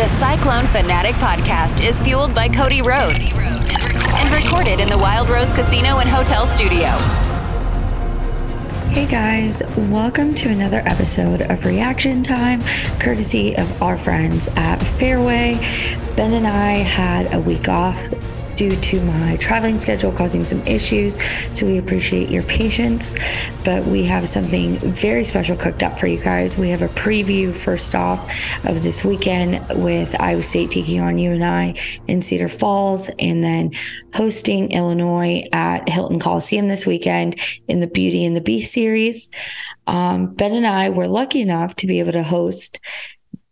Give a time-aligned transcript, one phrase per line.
[0.00, 5.52] The Cyclone Fanatic podcast is fueled by Cody Road and recorded in the Wild Rose
[5.52, 6.86] Casino and Hotel Studio.
[8.94, 12.62] Hey guys, welcome to another episode of Reaction Time,
[12.98, 15.60] courtesy of our friends at Fareway.
[16.16, 17.98] Ben and I had a week off
[18.60, 21.18] due to my traveling schedule causing some issues.
[21.54, 23.14] So we appreciate your patience.
[23.64, 26.58] But we have something very special cooked up for you guys.
[26.58, 28.20] We have a preview, first off,
[28.66, 33.70] of this weekend with Iowa State taking on UNI in Cedar Falls and then
[34.12, 39.30] hosting Illinois at Hilton Coliseum this weekend in the Beauty and the Beast series.
[39.86, 42.78] Um, ben and I were lucky enough to be able to host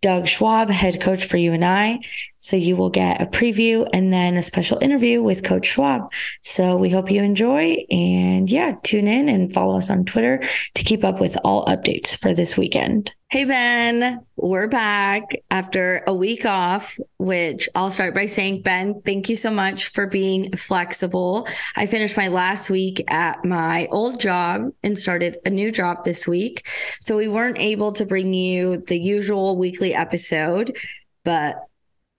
[0.01, 2.01] Doug Schwab, head coach for UNI.
[2.39, 6.13] So you will get a preview and then a special interview with Coach Schwab.
[6.43, 10.43] So we hope you enjoy and yeah, tune in and follow us on Twitter
[10.75, 13.13] to keep up with all updates for this weekend.
[13.31, 19.29] Hey, Ben, we're back after a week off, which I'll start by saying, Ben, thank
[19.29, 21.47] you so much for being flexible.
[21.77, 26.27] I finished my last week at my old job and started a new job this
[26.27, 26.67] week.
[27.01, 30.79] So we weren't able to bring you the usual weekly episode,
[31.23, 31.68] but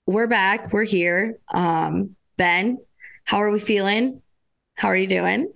[0.10, 0.74] we're back.
[0.74, 1.38] We're here.
[1.54, 2.80] Um, ben,
[3.26, 4.24] how are we feeling?
[4.74, 5.54] How are you doing?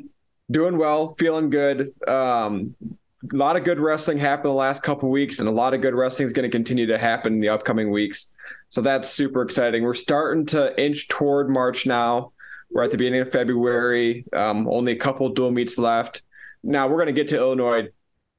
[0.50, 1.88] doing well, feeling good.
[2.06, 5.80] Um, a lot of good wrestling happened the last couple weeks, and a lot of
[5.80, 8.32] good wrestling is going to continue to happen in the upcoming weeks.
[8.68, 9.82] So that's super exciting.
[9.82, 12.30] We're starting to inch toward March now.
[12.70, 14.24] We're at the beginning of February.
[14.32, 16.22] Um, only a couple dual meets left.
[16.62, 17.88] Now we're going to get to Illinois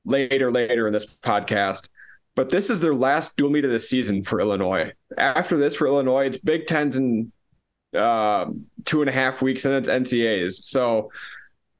[0.06, 1.90] later, later in this podcast.
[2.38, 4.94] But this is their last dual meet of the season for Illinois.
[5.18, 7.32] After this, for Illinois, it's Big Tens in
[7.98, 8.46] uh,
[8.86, 10.64] two and a half weeks, and it's NCAAs.
[10.64, 11.12] So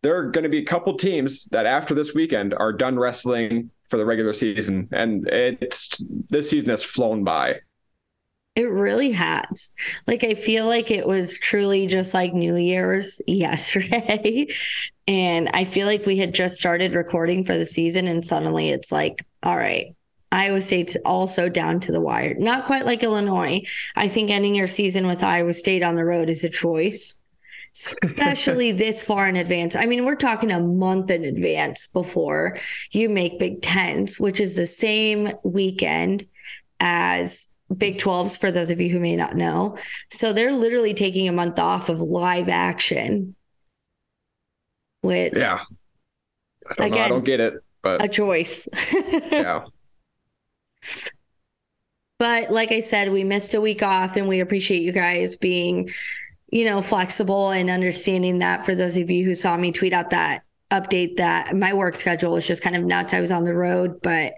[0.02, 3.70] there are going to be a couple teams that after this weekend are done wrestling
[3.90, 7.60] for the regular season, and it's this season has flown by.
[8.56, 9.74] It really has.
[10.08, 14.48] Like I feel like it was truly just like New Year's yesterday.
[15.08, 18.92] and I feel like we had just started recording for the season and suddenly it's
[18.92, 19.96] like, all right,
[20.32, 22.36] Iowa State's also down to the wire.
[22.38, 23.64] Not quite like Illinois.
[23.96, 27.18] I think ending your season with Iowa State on the road is a choice
[28.04, 29.76] especially this far in advance.
[29.76, 32.58] I mean, we're talking a month in advance before
[32.92, 36.26] you make Big Tens, which is the same weekend
[36.80, 39.78] as Big 12s for those of you who may not know.
[40.10, 43.36] So they're literally taking a month off of live action.
[45.02, 45.60] Which Yeah.
[46.70, 47.06] I don't again, know.
[47.06, 48.68] I don't get it, but a choice.
[48.94, 49.66] yeah.
[52.20, 55.90] But like I said, we missed a week off and we appreciate you guys being
[56.50, 60.12] you know, flexible and understanding that for those of you who saw me tweet out
[60.12, 63.14] that update that my work schedule was just kind of nuts.
[63.14, 64.34] I was on the road, but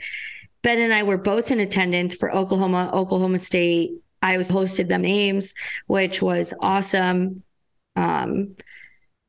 [0.61, 3.91] Ben and I were both in attendance for Oklahoma, Oklahoma State.
[4.21, 5.55] I was hosted them names,
[5.87, 7.43] which was awesome.
[7.95, 8.55] Um,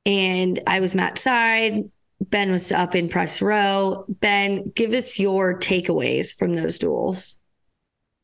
[0.04, 1.90] and I was mat side.
[2.20, 4.04] Ben was up in press row.
[4.08, 7.38] Ben, give us your takeaways from those duels.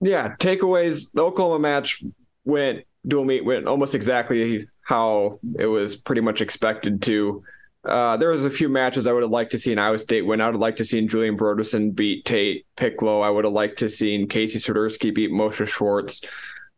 [0.00, 1.12] Yeah, takeaways.
[1.12, 2.04] The Oklahoma match
[2.44, 7.42] went dual meet went almost exactly how it was pretty much expected to.
[7.84, 10.22] Uh, there was a few matches I would have liked to see in Iowa State
[10.22, 10.40] win.
[10.40, 13.22] I would have liked to see Julian Broderson beat Tate Picklo.
[13.22, 16.20] I would have liked to seen Casey Swiderski beat Moshe Schwartz.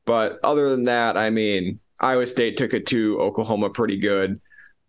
[0.04, 4.40] But other than that, I mean, Iowa State took it to Oklahoma pretty good.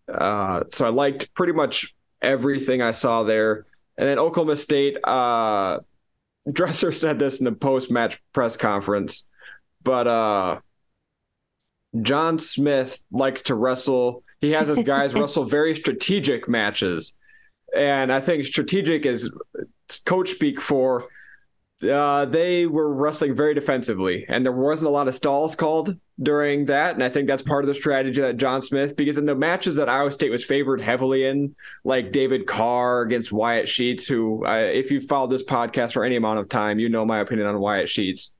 [0.10, 3.66] Uh, so I liked pretty much everything I saw there.
[3.98, 5.80] And then Oklahoma State, uh,
[6.52, 9.30] Dresser said this in the post match press conference,
[9.84, 10.60] but uh,
[12.02, 14.24] John Smith likes to wrestle.
[14.42, 17.16] He has his guys wrestle very strategic matches.
[17.76, 19.32] And I think strategic is
[20.06, 21.08] coach speak for
[21.82, 26.66] uh, they were wrestling very defensively, and there wasn't a lot of stalls called during
[26.66, 26.96] that.
[26.96, 29.76] And I think that's part of the strategy that John Smith, because in the matches
[29.76, 34.70] that Iowa State was favored heavily in, like David Carr against Wyatt Sheets, who, uh,
[34.74, 37.60] if you followed this podcast for any amount of time, you know my opinion on
[37.60, 38.36] Wyatt Sheets.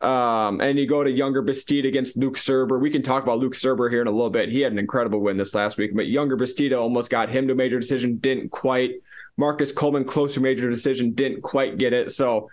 [0.00, 2.78] Um, and you go to Yonger Bastida against Luke Surber.
[2.78, 4.50] We can talk about Luke Surber here in a little bit.
[4.50, 7.54] He had an incredible win this last week, but Yonger Bastida almost got him to
[7.54, 8.90] major decision, didn't quite.
[9.38, 12.12] Marcus Coleman closer major decision, didn't quite get it.
[12.12, 12.48] So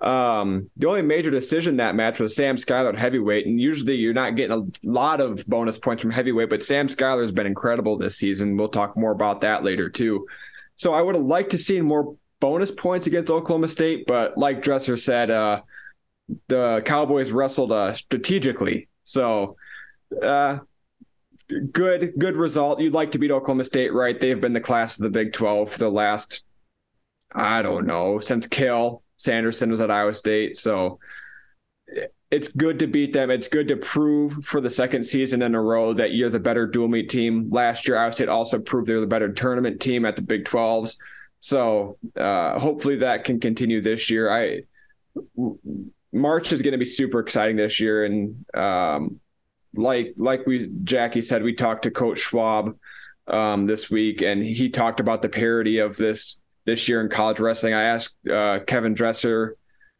[0.00, 4.14] um, the only major decision that match was Sam Schuyler at heavyweight, and usually you're
[4.14, 7.96] not getting a lot of bonus points from heavyweight, but Sam Schuyler has been incredible
[7.96, 8.56] this season.
[8.56, 10.26] We'll talk more about that later too.
[10.76, 14.62] So I would have liked to see more bonus points against Oklahoma State, but like
[14.62, 15.62] Dresser said, uh,
[16.46, 18.88] the Cowboys wrestled uh, strategically.
[19.02, 19.56] So,
[20.22, 20.58] uh,
[21.72, 22.80] good good result.
[22.80, 24.20] You'd like to beat Oklahoma State, right?
[24.20, 26.42] They've been the class of the Big Twelve for the last,
[27.34, 30.56] I don't know, since Cael Sanderson was at Iowa State.
[30.56, 30.98] So,
[32.30, 33.30] it's good to beat them.
[33.30, 36.66] It's good to prove for the second season in a row that you're the better
[36.66, 37.48] dual meet team.
[37.50, 40.96] Last year, Iowa State also proved they're the better tournament team at the Big 12s.
[41.40, 44.30] So uh, hopefully that can continue this year.
[44.30, 44.62] I
[46.12, 49.20] March is going to be super exciting this year, and um,
[49.74, 52.76] like like we Jackie said, we talked to Coach Schwab
[53.26, 57.40] um, this week, and he talked about the parity of this this year in college
[57.40, 57.74] wrestling.
[57.74, 59.56] I asked uh, Kevin Dresser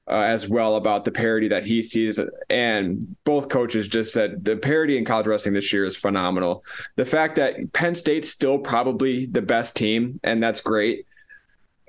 [0.06, 2.20] uh, as well about the parity that he sees.
[2.48, 6.64] And both coaches just said the parity in college wrestling this year is phenomenal.
[6.96, 11.06] The fact that Penn State's still probably the best team, and that's great.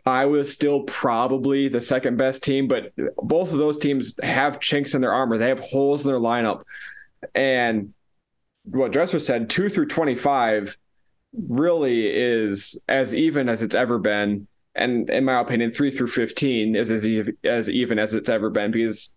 [0.05, 5.01] Iowa's still probably the second best team, but both of those teams have chinks in
[5.01, 5.37] their armor.
[5.37, 6.63] They have holes in their lineup.
[7.35, 7.93] And
[8.63, 10.77] what Dresser said, two through 25
[11.33, 14.47] really is as even as it's ever been
[14.79, 18.49] and in my opinion, three through fifteen is as even, as even as it's ever
[18.49, 19.13] been because.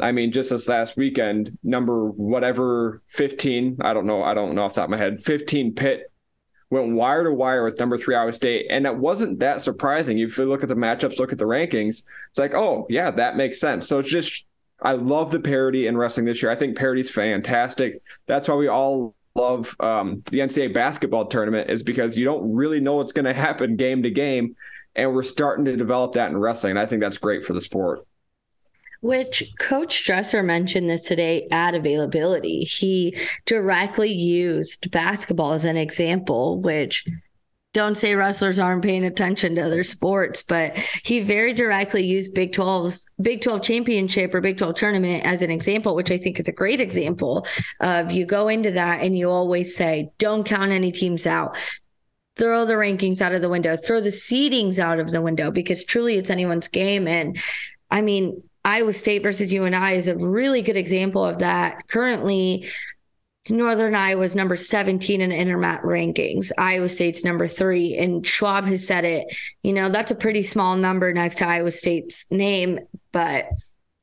[0.00, 4.62] I mean, just this last weekend, number whatever 15, I don't know, I don't know
[4.62, 6.12] off the top of my head, 15 Pitt
[6.70, 8.66] went wire to wire with number three Iowa State.
[8.70, 10.18] And it wasn't that surprising.
[10.18, 13.36] If you look at the matchups, look at the rankings, it's like, oh, yeah, that
[13.36, 13.88] makes sense.
[13.88, 14.46] So it's just,
[14.82, 16.50] I love the parity in wrestling this year.
[16.50, 18.02] I think parity's fantastic.
[18.26, 22.80] That's why we all love um, the NCAA basketball tournament, is because you don't really
[22.80, 24.56] know what's going to happen game to game
[24.94, 26.70] and we're starting to develop that in wrestling.
[26.70, 28.06] And I think that's great for the sport.
[29.00, 32.64] Which Coach Dresser mentioned this today at availability.
[32.64, 37.04] He directly used basketball as an example, which
[37.74, 42.52] don't say wrestlers aren't paying attention to other sports, but he very directly used Big
[42.52, 46.48] 12's Big 12 championship or Big 12 tournament as an example, which I think is
[46.48, 47.46] a great example
[47.80, 51.56] of you go into that and you always say, don't count any teams out
[52.38, 55.84] throw the rankings out of the window, throw the seedings out of the window because
[55.84, 57.06] truly it's anyone's game.
[57.06, 57.36] And
[57.90, 61.88] I mean, Iowa State versus UNI is a really good example of that.
[61.88, 62.68] Currently,
[63.48, 66.50] Northern Iowa is number 17 in Intermat rankings.
[66.58, 67.96] Iowa State's number three.
[67.96, 69.26] And Schwab has said it,
[69.62, 72.80] you know, that's a pretty small number next to Iowa State's name,
[73.10, 73.48] but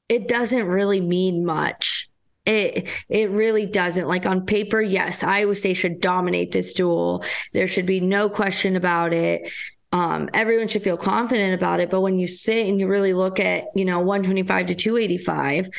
[0.10, 2.05] it doesn't really mean much
[2.46, 4.08] it it really doesn't.
[4.08, 7.24] Like on paper, yes, Iowa State should dominate this duel.
[7.54, 9.50] There should be no question about it.
[9.92, 11.90] Um, everyone should feel confident about it.
[11.90, 15.70] But when you sit and you really look at, you know, 125 to 285,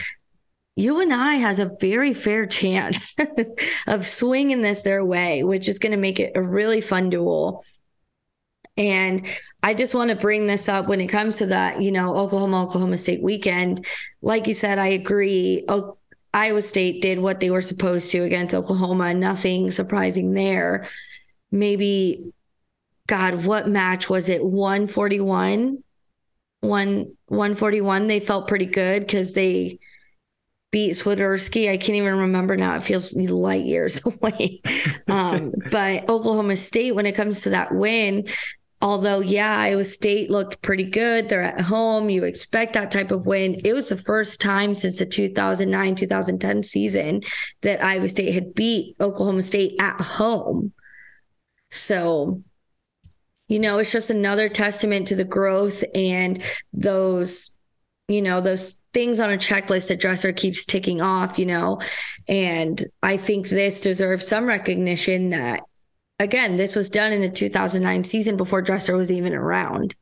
[0.76, 3.14] UNI has a very fair chance
[3.86, 7.64] of swinging this their way, which is going to make it a really fun duel.
[8.78, 9.26] And
[9.62, 12.62] I just want to bring this up when it comes to that, you know, Oklahoma,
[12.62, 13.86] Oklahoma State weekend.
[14.20, 15.64] Like you said, I agree.
[16.36, 19.14] Iowa State did what they were supposed to against Oklahoma.
[19.14, 20.86] Nothing surprising there.
[21.50, 22.30] Maybe,
[23.06, 24.44] God, what match was it?
[24.44, 25.82] 141?
[26.60, 28.06] One 141.
[28.06, 29.78] They felt pretty good because they
[30.70, 31.70] beat Swiderski.
[31.70, 32.76] I can't even remember now.
[32.76, 34.60] It feels light years away.
[35.08, 38.28] um, but Oklahoma State, when it comes to that win,
[38.86, 41.28] although yeah iowa state looked pretty good.
[41.28, 42.08] They're at home.
[42.08, 43.56] You expect that type of win.
[43.64, 47.22] It was the first time since the 2009-2010 season
[47.62, 50.72] that iowa state had beat oklahoma state at home.
[51.72, 52.44] So
[53.48, 56.40] you know it's just another testament to the growth and
[56.72, 57.50] those
[58.06, 61.80] you know those things on a checklist that dresser keeps ticking off you know.
[62.28, 65.64] And i think this deserves some recognition that
[66.18, 69.94] again, this was done in the 2009 season before Dresser was even around.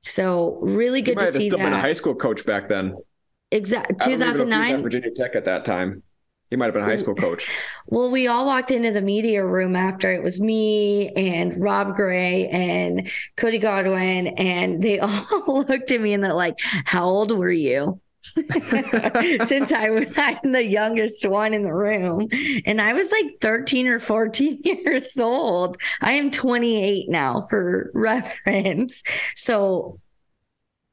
[0.00, 1.64] So really good to see still that.
[1.64, 2.96] Been a high school coach back then.
[3.50, 3.96] Exactly.
[4.12, 4.82] 2009.
[4.82, 6.02] Virginia Tech at that time.
[6.48, 7.20] He might have been a high school mm.
[7.20, 7.48] coach.
[7.92, 12.46] Well, we all walked into the media room after it was me and Rob Gray
[12.46, 17.50] and Cody Goodwin, and they all looked at me and they're like, "How old were
[17.50, 18.00] you?"
[19.46, 22.28] since I was I'm the youngest one in the room.
[22.64, 25.76] And I was like 13 or 14 years old.
[26.00, 29.02] I am 28 now for reference.
[29.34, 30.00] So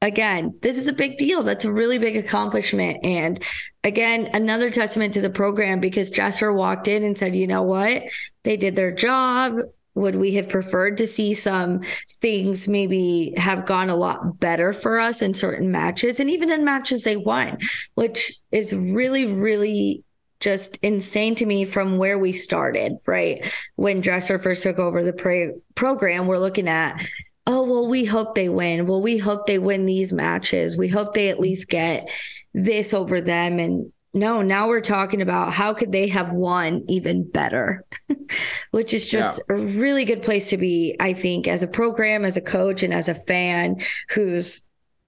[0.00, 1.42] again, this is a big deal.
[1.42, 3.04] That's a really big accomplishment.
[3.04, 3.42] And
[3.84, 8.04] again, another testament to the program because Jasper walked in and said, you know what?
[8.44, 9.54] They did their job
[9.98, 11.80] would we have preferred to see some
[12.20, 16.64] things maybe have gone a lot better for us in certain matches and even in
[16.64, 17.58] matches they won,
[17.94, 20.04] which is really, really
[20.40, 23.44] just insane to me from where we started, right?
[23.76, 27.04] When Dresser first took over the pre- program, we're looking at,
[27.46, 28.86] oh, well, we hope they win.
[28.86, 30.76] Well, we hope they win these matches.
[30.76, 32.08] We hope they at least get
[32.54, 33.58] this over them.
[33.58, 37.84] And no, now we're talking about how could they have won even better,
[38.70, 39.56] which is just yeah.
[39.56, 42.94] a really good place to be, I think, as a program, as a coach, and
[42.94, 44.64] as a fan who's,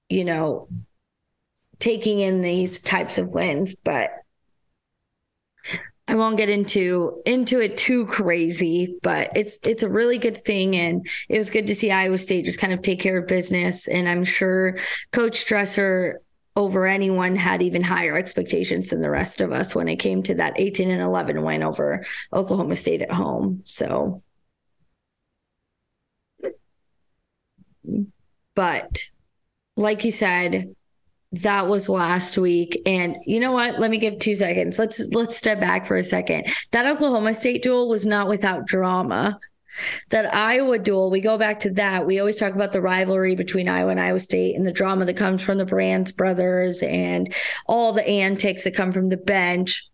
[0.09, 0.69] you know,
[1.79, 4.11] taking in these types of wins, but
[6.07, 10.75] I won't get into into it too crazy, but it's it's a really good thing,
[10.75, 13.87] and it was good to see Iowa State just kind of take care of business.
[13.87, 14.77] And I'm sure
[15.13, 16.21] Coach Dresser
[16.61, 20.35] over anyone had even higher expectations than the rest of us when it came to
[20.35, 23.63] that 18 and 11 win over Oklahoma State at home.
[23.65, 24.23] So,
[28.55, 29.05] but
[29.77, 30.75] like you said,
[31.33, 32.83] that was last week.
[32.85, 33.81] And you know what?
[33.81, 34.79] Let me give two seconds.
[34.79, 36.49] Let's let's step back for a second.
[36.73, 39.39] That oklahoma state duel was not without drama
[40.11, 43.69] that iowa duel we go back to that we always talk about the rivalry between
[43.69, 47.33] iowa and iowa state and the drama that comes from the brands brothers and
[47.67, 49.91] all the antics that come from the bench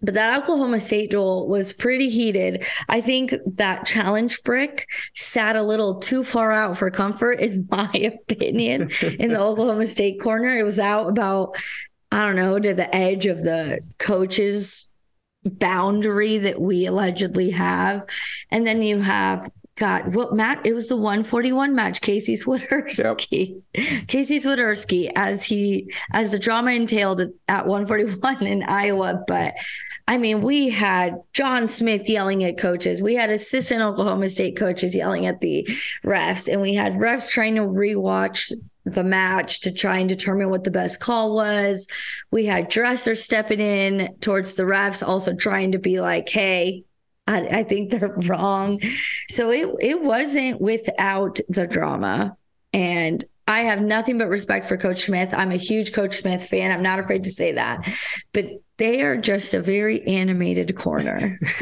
[0.00, 2.64] but that Oklahoma State duel was pretty heated.
[2.88, 7.90] I think that challenge brick sat a little too far out for comfort, in my
[7.92, 10.56] opinion, in the Oklahoma State corner.
[10.56, 11.56] It was out about,
[12.12, 14.87] I don't know, to the edge of the coaches'
[15.50, 18.04] boundary that we allegedly have.
[18.50, 23.62] And then you have got what Matt, it was the 141 match, Casey Swiderski.
[23.74, 24.06] Yep.
[24.08, 29.22] Casey Swiderski as he as the drama entailed at 141 in Iowa.
[29.26, 29.54] But
[30.08, 33.02] I mean, we had John Smith yelling at coaches.
[33.02, 35.68] We had assistant Oklahoma State coaches yelling at the
[36.04, 38.52] refs, and we had refs trying to rewatch
[38.94, 41.86] the match to try and determine what the best call was.
[42.30, 46.84] We had Dresser stepping in towards the refs, also trying to be like, hey,
[47.26, 48.80] I, I think they're wrong.
[49.30, 52.36] So it it wasn't without the drama.
[52.72, 55.32] And I have nothing but respect for Coach Smith.
[55.32, 56.70] I'm a huge Coach Smith fan.
[56.70, 57.88] I'm not afraid to say that.
[58.34, 61.38] But they are just a very animated corner.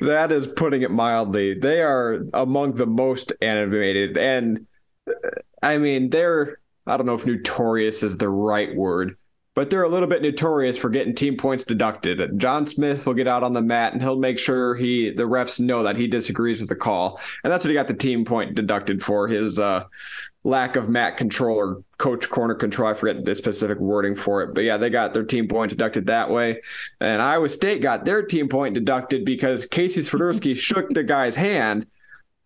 [0.00, 1.54] that is putting it mildly.
[1.54, 4.18] They are among the most animated.
[4.18, 4.66] And
[5.08, 5.12] uh,
[5.62, 9.16] I mean, they're, I don't know if notorious is the right word,
[9.54, 12.38] but they're a little bit notorious for getting team points deducted.
[12.38, 15.60] John Smith will get out on the mat and he'll make sure he the refs
[15.60, 18.54] know that he disagrees with the call, and that's what he got the team point
[18.54, 19.84] deducted for his uh,
[20.44, 22.88] lack of mat control or coach corner control.
[22.88, 26.06] I forget the specific wording for it, but yeah, they got their team point deducted
[26.06, 26.62] that way.
[27.00, 31.86] And Iowa State got their team point deducted because Casey Swiderski shook the guy's hand,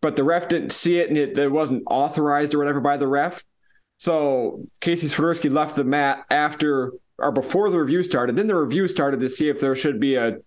[0.05, 3.09] but the ref didn't see it and it, it wasn't authorized or whatever by the
[3.09, 3.43] ref.
[3.97, 8.37] So Casey Swiderski left the mat after or before the review started.
[8.37, 10.41] Then the review started to see if there should be a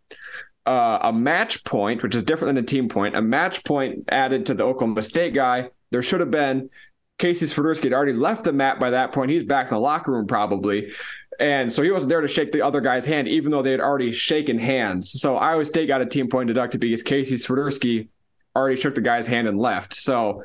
[0.68, 4.46] uh, a match point, which is different than a team point, a match point added
[4.46, 5.72] to the Oklahoma State guy.
[5.90, 6.70] There should have been
[7.18, 9.32] Casey Swiderski had already left the mat by that point.
[9.32, 10.92] He's back in the locker room probably.
[11.40, 13.82] And so he wasn't there to shake the other guy's hand, even though they had
[13.82, 15.20] already shaken hands.
[15.20, 18.10] So Iowa State got a team point deducted because Casey Swiderski
[18.58, 19.94] already shook the guy's hand and left.
[19.94, 20.44] So,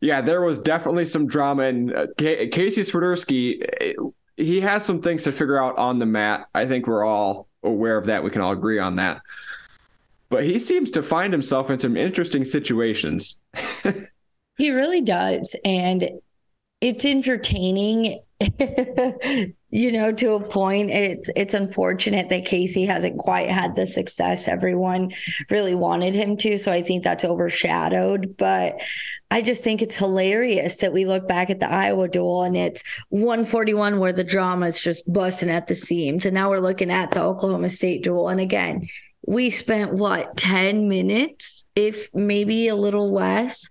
[0.00, 1.64] yeah, there was definitely some drama.
[1.64, 3.94] And uh, Casey Swiderski,
[4.36, 6.48] he has some things to figure out on the mat.
[6.54, 8.24] I think we're all aware of that.
[8.24, 9.20] We can all agree on that.
[10.30, 13.40] But he seems to find himself in some interesting situations.
[14.60, 15.56] He really does.
[15.64, 16.20] And
[16.82, 18.20] it's entertaining,
[19.70, 20.90] you know, to a point.
[20.90, 25.12] It's it's unfortunate that Casey hasn't quite had the success everyone
[25.48, 26.58] really wanted him to.
[26.58, 28.36] So I think that's overshadowed.
[28.36, 28.80] But
[29.30, 32.82] I just think it's hilarious that we look back at the Iowa duel and it's
[33.10, 36.26] 141 where the drama is just busting at the seams.
[36.26, 38.28] And now we're looking at the Oklahoma State duel.
[38.28, 38.88] And again,
[39.24, 43.68] we spent what 10 minutes, if maybe a little less,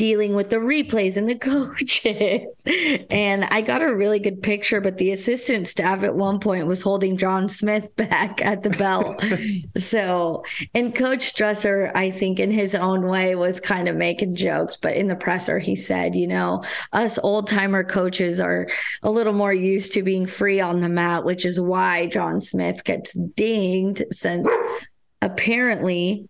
[0.00, 2.64] dealing with the replays and the coaches.
[3.10, 6.80] and I got a really good picture, but the assistant staff at one point was
[6.80, 9.22] holding John Smith back at the belt.
[9.76, 10.42] so,
[10.72, 14.96] and Coach Dresser, I think in his own way, was kind of making jokes, but
[14.96, 16.64] in the presser, he said, you know,
[16.94, 18.68] us old timer coaches are
[19.02, 22.84] a little more used to being free on the mat, which is why John Smith
[22.84, 24.48] gets dinged since
[25.20, 26.26] apparently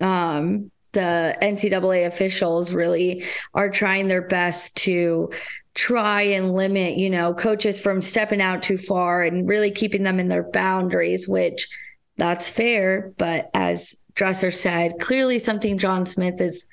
[0.00, 3.24] um the NCAA officials really
[3.54, 5.30] are trying their best to
[5.74, 10.18] try and limit, you know, coaches from stepping out too far and really keeping them
[10.18, 11.68] in their boundaries, which
[12.16, 13.12] that's fair.
[13.16, 16.66] But as Dresser said, clearly something John Smith is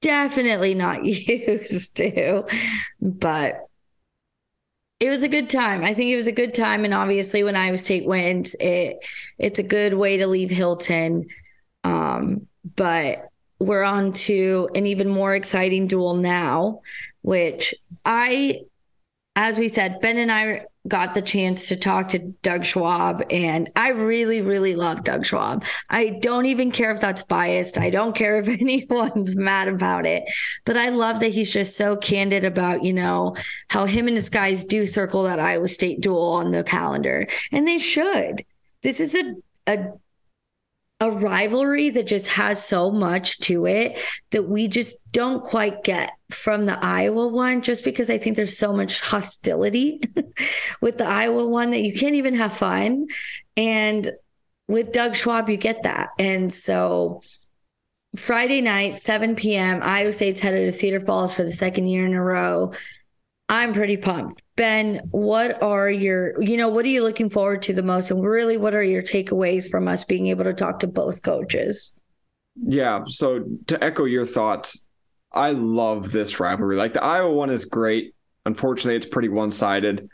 [0.00, 2.44] definitely not used to.
[3.00, 3.60] But
[4.98, 5.84] it was a good time.
[5.84, 6.84] I think it was a good time.
[6.84, 8.96] And obviously when Iowa State wins, it
[9.38, 11.26] it's a good way to leave Hilton.
[11.84, 13.28] Um, but
[13.62, 16.80] we're on to an even more exciting duel now,
[17.22, 18.62] which I
[19.34, 23.70] as we said, Ben and I got the chance to talk to Doug Schwab, and
[23.76, 25.64] I really, really love Doug Schwab.
[25.88, 27.78] I don't even care if that's biased.
[27.78, 30.24] I don't care if anyone's mad about it,
[30.66, 33.36] but I love that he's just so candid about, you know,
[33.68, 37.66] how him and his guys do circle that Iowa State duel on the calendar, and
[37.66, 38.44] they should.
[38.82, 39.34] This is a
[39.66, 39.92] a
[41.02, 43.98] a rivalry that just has so much to it
[44.30, 48.56] that we just don't quite get from the Iowa one, just because I think there's
[48.56, 50.00] so much hostility
[50.80, 53.08] with the Iowa one that you can't even have fun.
[53.56, 54.12] And
[54.68, 56.10] with Doug Schwab, you get that.
[56.20, 57.22] And so
[58.14, 62.14] Friday night, 7 p.m., Iowa State's headed to Cedar Falls for the second year in
[62.14, 62.74] a row.
[63.48, 64.40] I'm pretty pumped.
[64.62, 68.12] Ben, what are your, you know, what are you looking forward to the most?
[68.12, 71.98] And really, what are your takeaways from us being able to talk to both coaches?
[72.54, 73.02] Yeah.
[73.08, 74.86] So to echo your thoughts,
[75.32, 76.76] I love this rivalry.
[76.76, 78.14] Like the Iowa one is great.
[78.46, 80.08] Unfortunately, it's pretty one sided,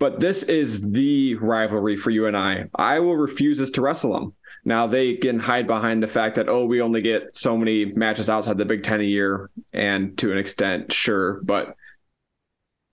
[0.00, 2.64] but this is the rivalry for UNI.
[2.74, 4.34] Iowa refuses to wrestle them.
[4.64, 8.28] Now they can hide behind the fact that, oh, we only get so many matches
[8.28, 9.48] outside the Big Ten a year.
[9.72, 11.40] And to an extent, sure.
[11.44, 11.76] But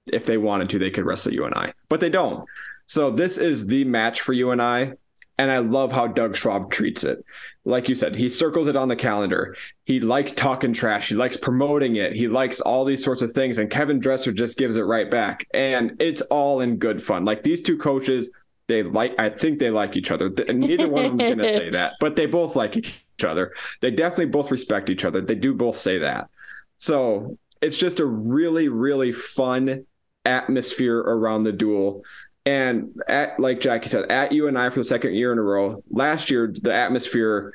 [0.07, 2.45] if they wanted to, they could wrestle UNI, but they don't.
[2.87, 4.93] So this is the match for UNI.
[5.39, 7.25] And I love how Doug Schwab treats it.
[7.65, 9.55] Like you said, he circles it on the calendar.
[9.83, 11.09] He likes talking trash.
[11.09, 12.13] He likes promoting it.
[12.13, 13.57] He likes all these sorts of things.
[13.57, 15.47] And Kevin Dresser just gives it right back.
[15.51, 17.25] And it's all in good fun.
[17.25, 18.31] Like these two coaches,
[18.67, 20.29] they like, I think they like each other.
[20.29, 23.51] Neither one of them's going to say that, but they both like each other.
[23.81, 25.19] They definitely both respect each other.
[25.19, 26.29] They do both say that.
[26.77, 29.85] So it's just a really, really fun
[30.25, 32.03] atmosphere around the duel.
[32.45, 35.81] And at like Jackie said, at UNI for the second year in a row.
[35.89, 37.53] Last year, the atmosphere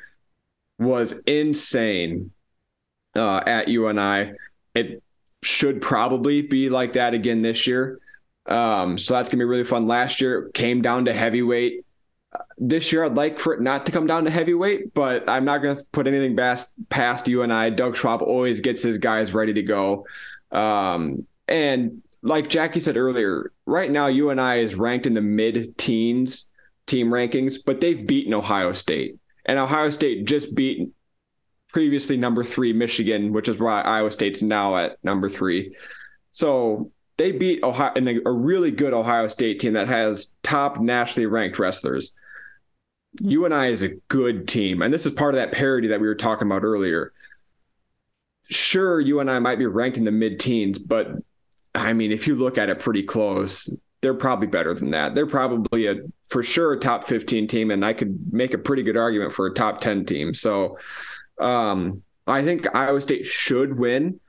[0.79, 2.31] was insane
[3.15, 4.33] uh, at UNI.
[4.73, 5.03] It
[5.43, 7.99] should probably be like that again this year.
[8.45, 9.87] Um, so that's gonna be really fun.
[9.87, 11.85] Last year it came down to heavyweight.
[12.57, 15.59] This year I'd like for it not to come down to heavyweight, but I'm not
[15.59, 17.71] gonna put anything past past UNI.
[17.71, 20.05] Doug Schwab always gets his guys ready to go.
[20.51, 26.49] Um, and like Jackie said earlier, right now UNI is ranked in the mid teens
[26.85, 29.17] team rankings, but they've beaten Ohio State.
[29.45, 30.89] And Ohio State just beat
[31.69, 35.75] previously number three Michigan, which is why Iowa State's now at number three.
[36.31, 41.27] So they beat Ohio and a really good Ohio State team that has top nationally
[41.27, 42.15] ranked wrestlers.
[43.21, 44.81] UNI is a good team.
[44.81, 47.11] And this is part of that parity that we were talking about earlier.
[48.49, 51.11] Sure, UNI might be ranked in the mid teens, but
[51.75, 53.69] I mean, if you look at it pretty close,
[54.01, 55.15] they're probably better than that.
[55.15, 55.95] They're probably a
[56.29, 59.47] for sure a top 15 team, and I could make a pretty good argument for
[59.47, 60.33] a top 10 team.
[60.33, 60.77] So
[61.39, 64.19] um, I think Iowa State should win.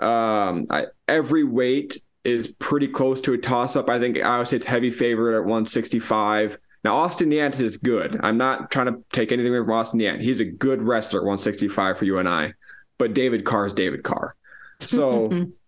[0.00, 3.88] Um, I, every weight is pretty close to a toss up.
[3.88, 6.58] I think Iowa State's heavy favorite at 165.
[6.82, 8.20] Now, Austin Yant is good.
[8.22, 10.20] I'm not trying to take anything away from Austin Yant.
[10.20, 12.52] He's a good wrestler at 165 for UNI,
[12.98, 14.36] but David Carr is David Carr.
[14.80, 15.24] So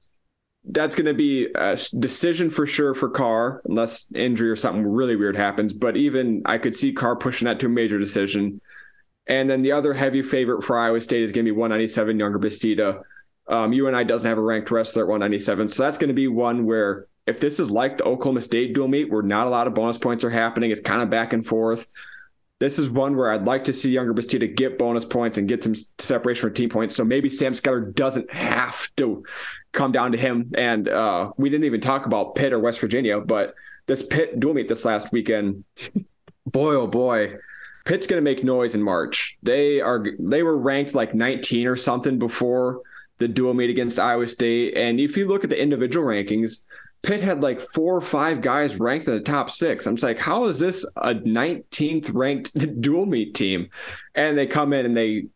[0.68, 5.16] that's going to be a decision for sure for Carr, unless injury or something really
[5.16, 5.72] weird happens.
[5.72, 8.60] But even I could see Carr pushing that to a major decision.
[9.26, 12.42] And then the other heavy favorite for Iowa State is going to be 197 Yonger
[12.42, 13.02] Bastida.
[13.48, 15.68] Um, UNI doesn't have a ranked wrestler at 197.
[15.68, 18.88] So that's going to be one where if this is like the Oklahoma State dual
[18.88, 21.46] meet, where not a lot of bonus points are happening, it's kind of back and
[21.46, 21.88] forth
[22.58, 25.62] this is one where I'd like to see Yonger Bastida get bonus points and get
[25.62, 26.96] some separation for team points.
[26.96, 29.24] So maybe Sam Schuyler doesn't have to
[29.72, 30.52] come down to him.
[30.54, 33.54] And uh, we didn't even talk about Pitt or West Virginia, but
[33.86, 35.64] this Pitt dual meet this last weekend,
[36.46, 37.34] boy oh boy,
[37.84, 39.36] Pitt's going to make noise in March.
[39.42, 42.80] They are they were ranked like 19 or something before
[43.18, 44.76] the dual meet against Iowa State.
[44.76, 46.64] And if you look at the individual rankings,
[47.06, 49.86] Pitt had like four or five guys ranked in the top six.
[49.86, 53.70] I'm just like, how is this a 19th ranked dual meet team?
[54.16, 55.28] And they come in and they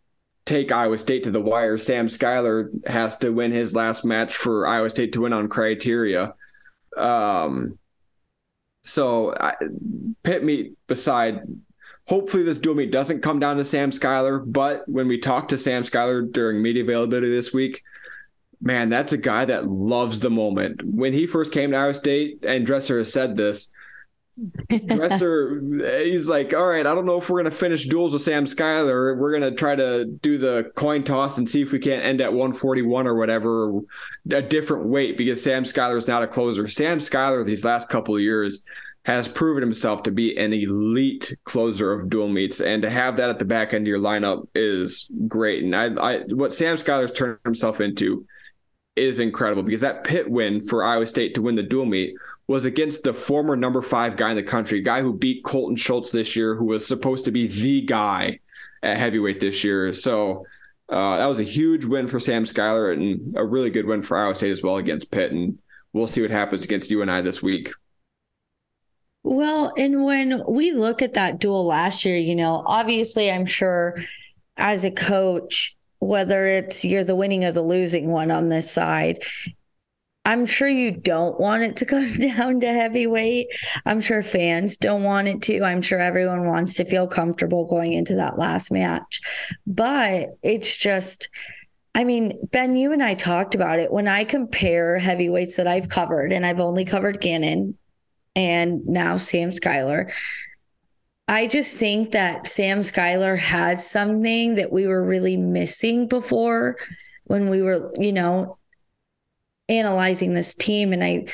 [0.47, 1.79] take Iowa State to the wire.
[1.79, 6.35] Sam Schuyler has to win his last match for Iowa State to win on criteria.
[6.97, 7.79] Um,
[8.83, 9.55] so I,
[10.25, 11.43] Pitt meet beside.
[12.09, 14.41] Hopefully, this dual meet doesn't come down to Sam Schuyler.
[14.41, 17.85] But when we talked to Sam Schuyler during media availability this week,
[18.61, 20.83] man, that's a guy that loves the moment.
[20.85, 23.73] When he first came to Iowa State, and Dresser has said this,
[24.87, 25.61] Dresser,
[26.05, 28.47] he's like, all right, I don't know if we're going to finish duels with Sam
[28.47, 29.15] Schuyler.
[29.17, 32.21] We're going to try to do the coin toss and see if we can't end
[32.21, 33.81] at 141 or whatever,
[34.31, 36.69] a different weight because Sam Schuyler is not a closer.
[36.69, 38.65] Sam Schuyler, these last couple of years,
[39.05, 43.31] has proven himself to be an elite closer of dual meets, and to have that
[43.31, 45.65] at the back end of your lineup is great.
[45.65, 48.27] And I, I what Sam Schuyler's turned himself into
[48.97, 52.15] is incredible because that Pitt win for Iowa State to win the dual meet
[52.47, 56.11] was against the former number five guy in the country, guy who beat Colton Schultz
[56.11, 58.41] this year, who was supposed to be the guy
[58.83, 59.93] at heavyweight this year.
[59.95, 60.45] So
[60.89, 64.19] uh, that was a huge win for Sam Schuyler and a really good win for
[64.19, 65.31] Iowa State as well against Pitt.
[65.33, 65.59] And
[65.93, 67.71] we'll see what happens against UNI this week.
[69.23, 74.03] Well, and when we look at that duel last year, you know, obviously, I'm sure
[74.57, 79.23] as a coach, whether it's you're the winning or the losing one on this side,
[80.25, 83.49] I'm sure you don't want it to come down to heavyweight.
[83.87, 85.63] I'm sure fans don't want it to.
[85.63, 89.21] I'm sure everyone wants to feel comfortable going into that last match.
[89.67, 91.29] But it's just,
[91.95, 93.93] I mean, Ben, you and I talked about it.
[93.93, 97.77] When I compare heavyweights that I've covered, and I've only covered Gannon
[98.37, 100.13] and now Sam Schuyler,
[101.31, 106.77] I just think that Sam Schuyler has something that we were really missing before
[107.23, 108.59] when we were, you know,
[109.69, 110.93] analyzing this team.
[110.93, 111.27] And I,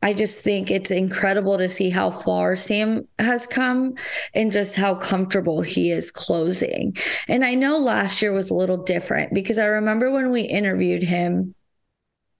[0.00, 3.92] I just think it's incredible to see how far Sam has come
[4.32, 6.96] and just how comfortable he is closing.
[7.28, 11.02] And I know last year was a little different because I remember when we interviewed
[11.02, 11.54] him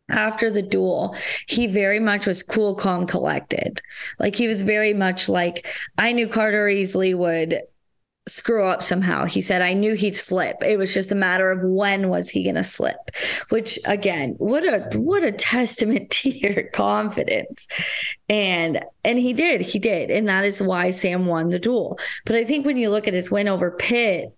[0.09, 3.81] after the duel, he very much was cool, calm, collected.
[4.19, 5.67] Like he was very much like,
[5.99, 7.63] I knew Carter Easley would
[8.29, 9.25] screw up somehow.
[9.25, 10.57] He said, I knew he'd slip.
[10.63, 13.11] It was just a matter of when was he going to slip,
[13.49, 17.67] which again, what a, what a testament to your confidence.
[18.29, 20.11] And, and he did, he did.
[20.11, 21.99] And that is why Sam won the duel.
[22.25, 24.37] But I think when you look at his win over Pitt,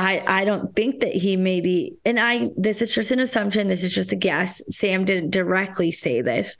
[0.00, 3.68] I, I don't think that he maybe, and I, this is just an assumption.
[3.68, 4.62] This is just a guess.
[4.74, 6.56] Sam didn't directly say this,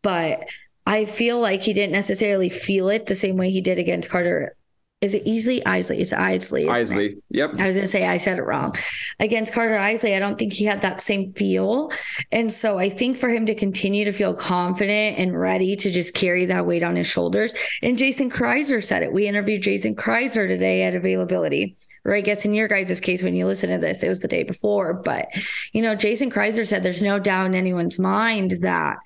[0.00, 0.46] but
[0.86, 4.56] I feel like he didn't necessarily feel it the same way he did against Carter
[5.02, 5.62] is it Easley?
[5.64, 6.02] Isley.
[6.02, 6.68] It's Isley.
[6.68, 7.06] Isley.
[7.06, 7.22] It?
[7.30, 7.50] Yep.
[7.58, 8.76] I was going to say I said it wrong.
[9.18, 11.90] Against Carter Isley, I don't think he had that same feel.
[12.30, 16.12] And so I think for him to continue to feel confident and ready to just
[16.12, 17.54] carry that weight on his shoulders.
[17.80, 19.10] And Jason Kreiser said it.
[19.10, 21.76] We interviewed Jason Kreiser today at availability.
[22.04, 24.28] Or I guess in your guys' case, when you listen to this, it was the
[24.28, 24.94] day before.
[24.94, 25.28] But,
[25.72, 28.98] you know, Jason Kreiser said there's no doubt in anyone's mind that,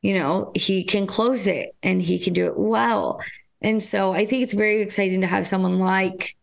[0.00, 3.20] you know, he can close it and he can do it well.
[3.60, 6.36] And so I think it's very exciting to have someone like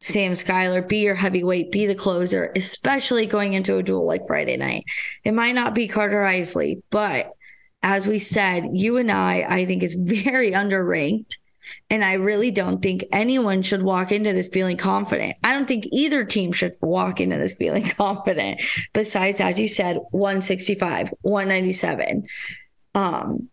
[0.00, 4.56] Sam Schuyler be your heavyweight, be the closer, especially going into a duel like Friday
[4.56, 4.84] night.
[5.24, 7.32] It might not be Carter Isley, but
[7.82, 11.36] as we said, UNI I think, is very underranked.
[11.90, 15.36] And I really don't think anyone should walk into this feeling confident.
[15.42, 18.60] I don't think either team should walk into this feeling confident.
[18.92, 22.26] Besides, as you said, 165, 197.
[22.94, 23.48] Um,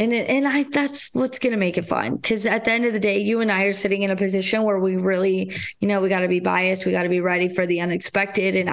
[0.00, 2.84] and it, and I that's what's going to make it fun because at the end
[2.84, 6.08] of the day, UNI are sitting in a position where we really, you know, we
[6.08, 8.70] got to be biased, we got to be ready for the unexpected, and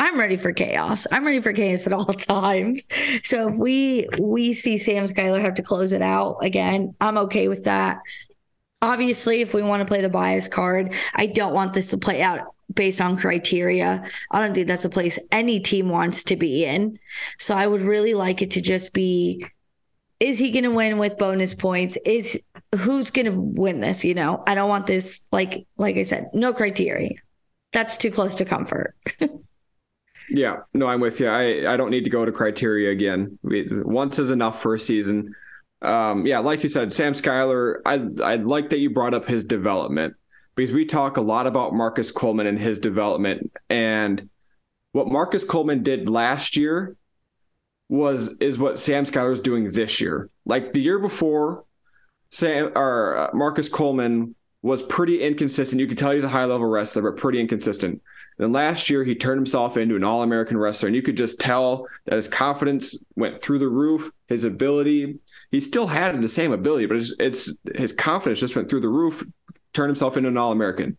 [0.00, 1.06] I'm ready for chaos.
[1.12, 2.88] I'm ready for chaos at all times.
[3.22, 7.48] So if we we see Sam Schuyler have to close it out again, I'm okay
[7.48, 7.98] with that.
[8.80, 12.22] Obviously, if we want to play the bias card, I don't want this to play
[12.22, 14.02] out based on criteria.
[14.30, 16.98] I don't think that's a place any team wants to be in.
[17.38, 19.44] So I would really like it to just be
[20.18, 21.98] is he going to win with bonus points?
[22.06, 22.40] Is
[22.74, 24.02] who's going to win this?
[24.02, 27.10] You know, I don't want this like like I said, no criteria.
[27.74, 28.96] That's too close to comfort.
[30.30, 31.28] yeah, no, I'm with you.
[31.28, 33.38] I I don't need to go to criteria again.
[33.42, 35.34] Once is enough for a season.
[35.82, 37.82] Um, yeah, like you said, Sam Schuyler.
[37.86, 40.14] I I like that you brought up his development
[40.54, 44.28] because we talk a lot about Marcus Coleman and his development and
[44.92, 46.96] what Marcus Coleman did last year
[47.88, 50.30] was is what Sam Schuyler is doing this year.
[50.44, 51.64] Like the year before,
[52.30, 55.80] Sam or uh, Marcus Coleman was pretty inconsistent.
[55.80, 58.02] You could tell he's a high level wrestler, but pretty inconsistent.
[58.36, 61.40] Then last year, he turned himself into an All American wrestler, and you could just
[61.40, 64.10] tell that his confidence went through the roof.
[64.28, 65.18] His ability,
[65.50, 68.88] he still had the same ability, but it's, it's his confidence just went through the
[68.88, 69.24] roof.
[69.72, 70.98] Turned himself into an All American,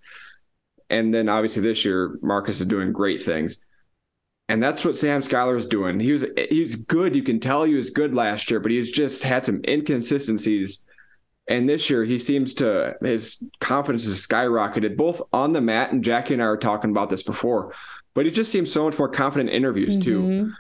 [0.90, 3.62] and then obviously this year, Marcus is doing great things.
[4.48, 6.00] And that's what Sam Schuyler is doing.
[6.00, 7.16] He was he was good.
[7.16, 10.86] You can tell he was good last year, but he's just had some inconsistencies.
[11.48, 16.04] And this year, he seems to his confidence has skyrocketed both on the mat and
[16.04, 17.74] Jackie and I were talking about this before.
[18.14, 20.02] But he just seems so much more confident in interviews mm-hmm.
[20.02, 20.54] too.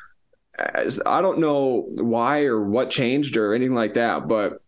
[0.58, 4.62] As, I don't know why or what changed or anything like that, but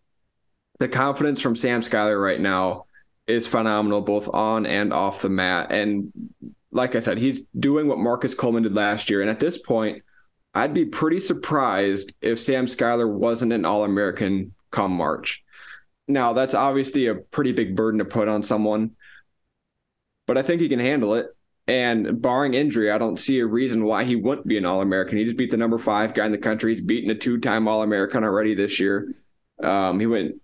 [0.78, 2.86] the confidence from Sam Schuyler right now
[3.26, 5.68] is phenomenal, both on and off the mat.
[5.70, 6.12] And
[6.72, 9.20] like I said, he's doing what Marcus Coleman did last year.
[9.20, 10.02] And at this point,
[10.54, 15.43] I'd be pretty surprised if Sam Schuyler wasn't an All American come March.
[16.06, 18.92] Now, that's obviously a pretty big burden to put on someone,
[20.26, 21.26] but I think he can handle it.
[21.66, 25.16] And barring injury, I don't see a reason why he wouldn't be an All American.
[25.16, 26.74] He just beat the number five guy in the country.
[26.74, 29.14] He's beaten a two time All American already this year.
[29.62, 30.42] Um, he went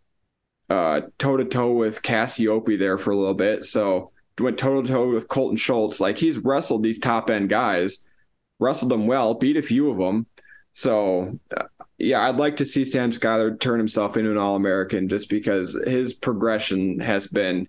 [0.70, 3.64] toe to toe with Cassioppi there for a little bit.
[3.64, 6.00] So went toe to toe with Colton Schultz.
[6.00, 8.06] Like he's wrestled these top end guys,
[8.58, 10.26] wrestled them well, beat a few of them.
[10.72, 11.38] So
[12.00, 15.78] yeah, I'd like to see Sam Schuyler turn himself into an All American just because
[15.86, 17.68] his progression has been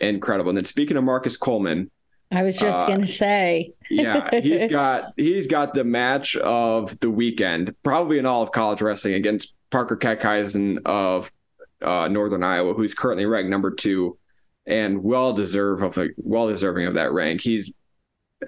[0.00, 0.50] incredible.
[0.50, 1.90] And then speaking of Marcus Coleman,
[2.30, 7.10] I was just uh, gonna say, yeah, he's got he's got the match of the
[7.10, 11.30] weekend, probably in all of college wrestling against Parker Keckeisen of
[11.82, 14.16] uh, Northern Iowa, who's currently ranked number two
[14.64, 17.40] and well deserve of a, well deserving of that rank.
[17.40, 17.72] He's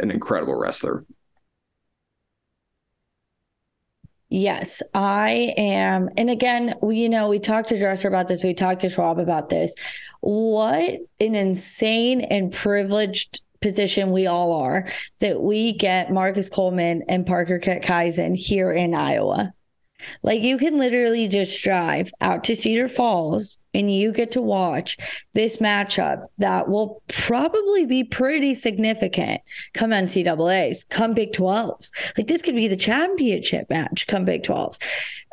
[0.00, 1.04] an incredible wrestler.
[4.36, 6.08] Yes, I am.
[6.16, 8.42] And again, we, you know, we talked to Dresser about this.
[8.42, 9.76] We talked to Schwab about this.
[10.22, 10.82] What
[11.20, 14.88] an insane and privileged position we all are
[15.20, 19.54] that we get Marcus Coleman and Parker Keckeisen here in Iowa.
[20.22, 24.96] Like you can literally just drive out to Cedar Falls and you get to watch
[25.32, 29.40] this matchup that will probably be pretty significant
[29.72, 31.90] come NCAAs, come Big 12s.
[32.16, 34.80] Like this could be the championship match come Big 12s.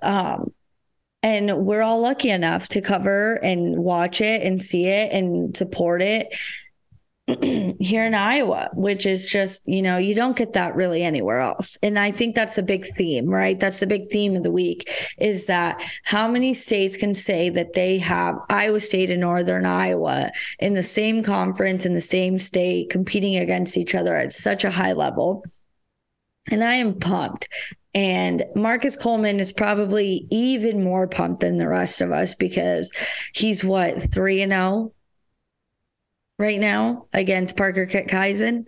[0.02, 0.54] Um,
[1.24, 6.02] and we're all lucky enough to cover and watch it and see it and support
[6.02, 6.36] it
[7.80, 11.78] here in Iowa, which is just, you know, you don't get that really anywhere else.
[11.84, 13.60] And I think that's a big theme, right?
[13.60, 17.74] That's the big theme of the week is that how many states can say that
[17.74, 22.90] they have Iowa State and Northern Iowa in the same conference in the same state
[22.90, 25.44] competing against each other at such a high level.
[26.50, 27.48] And I am pumped.
[27.94, 32.94] And Marcus Coleman is probably even more pumped than the rest of us because
[33.34, 34.94] he's what, 3 and 0
[36.42, 38.68] right now against Parker Keckeisen.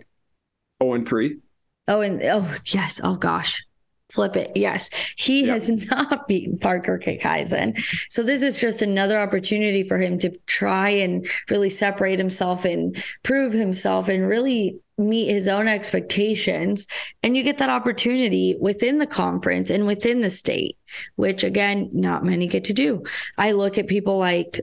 [0.80, 1.38] Oh, and three.
[1.86, 3.00] Oh, and oh, yes.
[3.02, 3.64] Oh, gosh.
[4.10, 4.52] Flip it.
[4.54, 4.90] Yes.
[5.16, 5.54] He yep.
[5.54, 7.82] has not beaten Parker Keckeisen.
[8.08, 13.02] So this is just another opportunity for him to try and really separate himself and
[13.22, 16.86] prove himself and really meet his own expectations.
[17.22, 20.76] And you get that opportunity within the conference and within the state,
[21.16, 23.02] which again, not many get to do.
[23.36, 24.60] I look at people like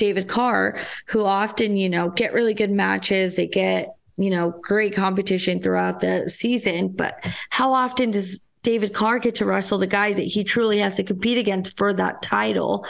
[0.00, 3.36] David Carr, who often, you know, get really good matches.
[3.36, 6.88] They get, you know, great competition throughout the season.
[6.88, 10.96] But how often does David Carr get to wrestle the guys that he truly has
[10.96, 12.86] to compete against for that title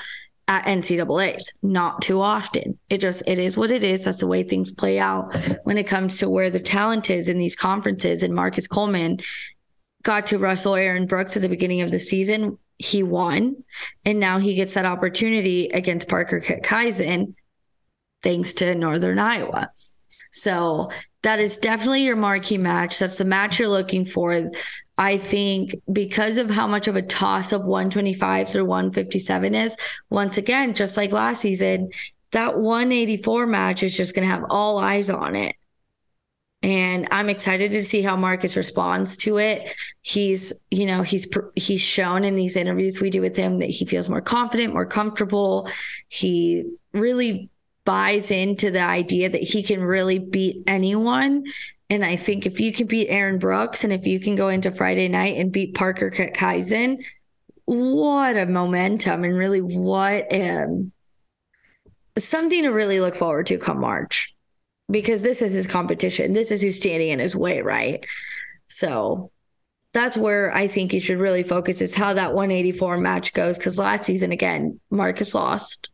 [0.46, 1.52] at NCAA's?
[1.62, 2.78] Not too often.
[2.88, 4.04] It just, it is what it is.
[4.04, 7.38] That's the way things play out when it comes to where the talent is in
[7.38, 8.22] these conferences.
[8.22, 9.18] And Marcus Coleman
[10.04, 13.62] got to wrestle Aaron Brooks at the beginning of the season he won,
[14.06, 17.34] and now he gets that opportunity against Parker Keckeisen,
[18.22, 19.70] thanks to Northern Iowa.
[20.32, 20.90] So
[21.22, 22.98] that is definitely your marquee match.
[22.98, 24.50] That's the match you're looking for.
[24.96, 29.76] I think because of how much of a toss up 125 through 157 is,
[30.08, 31.90] once again, just like last season,
[32.32, 35.54] that 184 match is just going to have all eyes on it.
[36.62, 39.74] And I'm excited to see how Marcus responds to it.
[40.02, 43.86] He's, you know, he's he's shown in these interviews we do with him that he
[43.86, 45.70] feels more confident, more comfortable.
[46.08, 47.48] He really
[47.86, 51.44] buys into the idea that he can really beat anyone.
[51.88, 54.70] And I think if you can beat Aaron Brooks and if you can go into
[54.70, 57.02] Friday night and beat Parker Keckeisen,
[57.64, 60.92] what a momentum and really what um,
[62.18, 64.34] something to really look forward to come March
[64.90, 66.32] because this is his competition.
[66.32, 68.04] This is who's standing in his way, right?
[68.66, 69.30] So
[69.92, 73.58] that's where I think you should really focus is how that 184 match goes.
[73.58, 75.88] Cause last season, again, Marcus lost.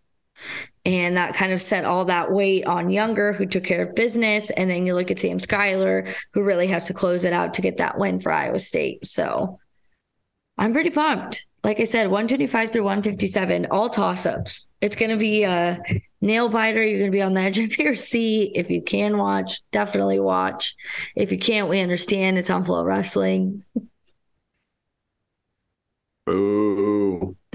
[0.85, 4.51] And that kind of set all that weight on Yonger, who took care of business.
[4.51, 7.63] And then you look at Sam Schuyler, who really has to close it out to
[7.63, 9.05] get that win for Iowa State.
[9.07, 9.59] So
[10.59, 11.47] I'm pretty pumped.
[11.67, 14.71] Like I said, 125 through 157, all toss ups.
[14.81, 15.81] It's going to be a
[16.21, 16.81] nail biter.
[16.81, 18.53] You're going to be on the edge of your seat.
[18.55, 20.77] If you can watch, definitely watch.
[21.17, 22.39] If you can't, we understand.
[22.39, 23.63] It's on FloWrestling.
[26.31, 26.96] Ooh.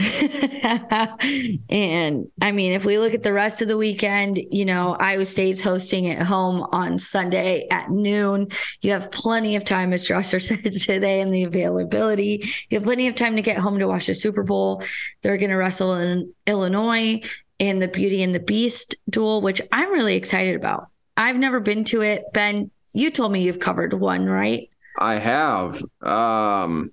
[1.70, 5.26] and I mean, if we look at the rest of the weekend, you know, Iowa
[5.26, 8.48] State's hosting at home on Sunday at noon.
[8.82, 12.42] You have plenty of time, as Dresser said today, and the availability.
[12.70, 14.84] You have plenty of time to get home to watch the Super Bowl.
[15.22, 17.22] They're going to wrestle in Illinois
[17.60, 20.88] in the Beauty and the Beast duel, which I'm really excited about.
[21.16, 22.24] I've never been to it.
[22.34, 24.70] Ben, you told me you've covered one, right?
[24.98, 25.84] I have.
[26.02, 26.92] Um,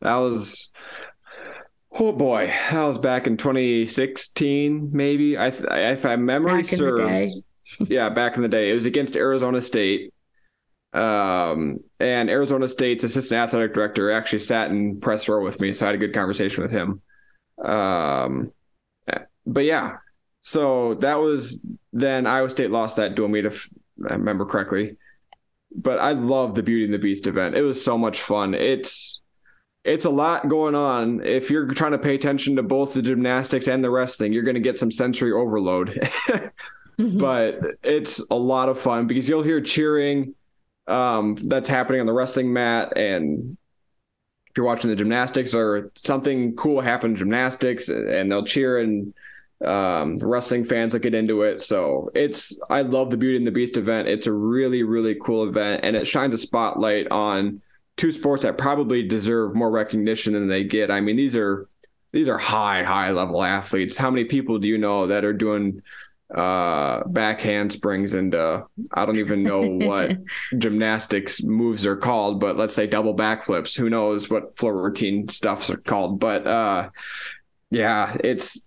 [0.00, 0.71] that was
[1.94, 5.36] Oh boy, that was back in 2016, maybe.
[5.36, 7.38] I, if I memory back serves,
[7.80, 10.12] yeah, back in the day, it was against Arizona State.
[10.94, 15.84] Um, and Arizona State's assistant athletic director actually sat in press row with me, so
[15.84, 17.02] I had a good conversation with him.
[17.62, 18.52] Um,
[19.46, 19.96] but yeah,
[20.40, 23.68] so that was then Iowa State lost that dual meet, if
[24.08, 24.96] I remember correctly.
[25.74, 27.54] But I love the Beauty and the Beast event.
[27.54, 28.54] It was so much fun.
[28.54, 29.22] It's
[29.84, 31.24] it's a lot going on.
[31.24, 34.54] If you're trying to pay attention to both the gymnastics and the wrestling, you're going
[34.54, 35.88] to get some sensory overload.
[35.88, 37.18] mm-hmm.
[37.18, 40.34] But it's a lot of fun because you'll hear cheering
[40.86, 43.56] um, that's happening on the wrestling mat, and
[44.48, 49.14] if you're watching the gymnastics or something cool happen in gymnastics, and they'll cheer and
[49.64, 51.60] um, wrestling fans will get into it.
[51.60, 54.08] So it's I love the Beauty and the Beast event.
[54.08, 57.62] It's a really really cool event, and it shines a spotlight on
[58.02, 60.90] two sports that probably deserve more recognition than they get.
[60.90, 61.68] I mean, these are
[62.10, 63.96] these are high high level athletes.
[63.96, 65.82] How many people do you know that are doing
[66.34, 70.18] uh back handsprings and uh I don't even know what
[70.58, 73.78] gymnastics moves are called, but let's say double backflips.
[73.78, 76.18] Who knows what floor routine stuffs are called?
[76.18, 76.90] But uh
[77.70, 78.66] yeah, it's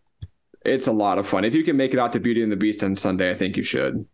[0.63, 1.43] it's a lot of fun.
[1.43, 3.57] If you can make it out to Beauty and the Beast on Sunday, I think
[3.57, 4.07] you should.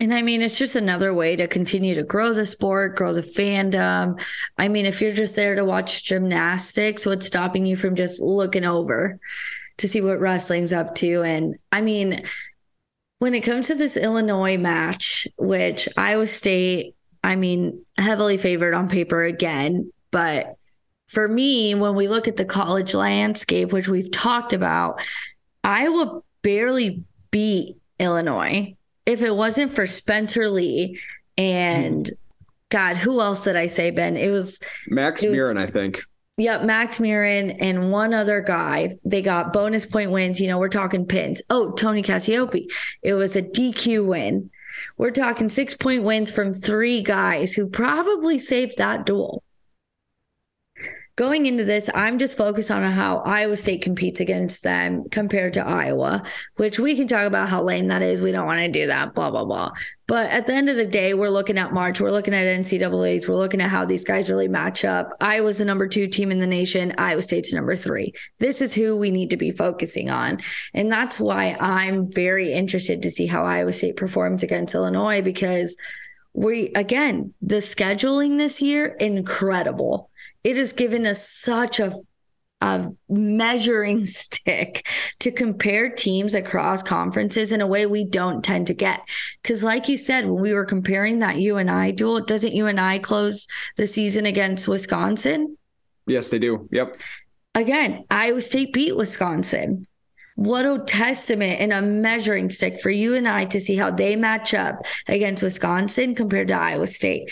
[0.00, 3.22] And I mean, it's just another way to continue to grow the sport, grow the
[3.22, 4.20] fandom.
[4.56, 8.64] I mean, if you're just there to watch gymnastics, what's stopping you from just looking
[8.64, 9.18] over
[9.78, 11.22] to see what wrestling's up to?
[11.22, 12.22] And I mean,
[13.18, 18.88] when it comes to this Illinois match, which Iowa State, I mean, heavily favored on
[18.88, 20.54] paper again, but
[21.08, 25.00] for me, when we look at the college landscape, which we've talked about,
[25.64, 28.76] Iowa barely beat Illinois
[29.08, 31.00] if it wasn't for Spencer Lee
[31.38, 32.14] and mm-hmm.
[32.68, 34.18] God, who else did I say, Ben?
[34.18, 36.02] It was Max it Murin, I think.
[36.36, 38.90] Yep, Max Murin and one other guy.
[39.04, 40.38] They got bonus point wins.
[40.38, 41.40] You know, we're talking pins.
[41.48, 42.66] Oh, Tony Cassioppi.
[43.02, 44.50] It was a DQ win.
[44.98, 49.42] We're talking six point wins from three guys who probably saved that duel
[51.18, 55.66] going into this, I'm just focused on how Iowa State competes against them compared to
[55.66, 56.22] Iowa,
[56.54, 58.20] which we can talk about how lame that is.
[58.20, 59.72] We don't want to do that, blah, blah, blah.
[60.06, 63.28] But at the end of the day, we're looking at March, we're looking at NCAAs,
[63.28, 65.10] we're looking at how these guys really match up.
[65.20, 68.14] Iowa's the number two team in the nation, Iowa State's number three.
[68.38, 70.38] This is who we need to be focusing on.
[70.72, 75.76] And that's why I'm very interested to see how Iowa State performs against Illinois because
[76.32, 80.10] we, again, the scheduling this year, incredible
[80.48, 81.92] it has given us such a
[82.60, 84.84] a measuring stick
[85.20, 89.00] to compare teams across conferences in a way we don't tend to get.
[89.42, 93.86] Because, like you said, when we were comparing that UNI duel, doesn't UNI close the
[93.86, 95.56] season against Wisconsin?
[96.06, 96.68] Yes, they do.
[96.72, 97.00] Yep.
[97.54, 99.86] Again, Iowa State beat Wisconsin.
[100.34, 104.84] What a testament and a measuring stick for UNI to see how they match up
[105.06, 107.30] against Wisconsin compared to Iowa State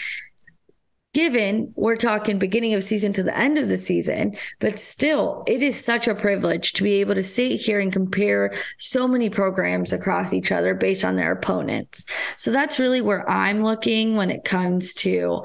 [1.17, 5.63] given we're talking beginning of season to the end of the season, but still, it
[5.63, 9.95] is such a privilege to be able to sit here and compare so many programs
[9.95, 12.05] across each other based on their opponents.
[12.37, 15.43] So that's really where I'm looking when it comes to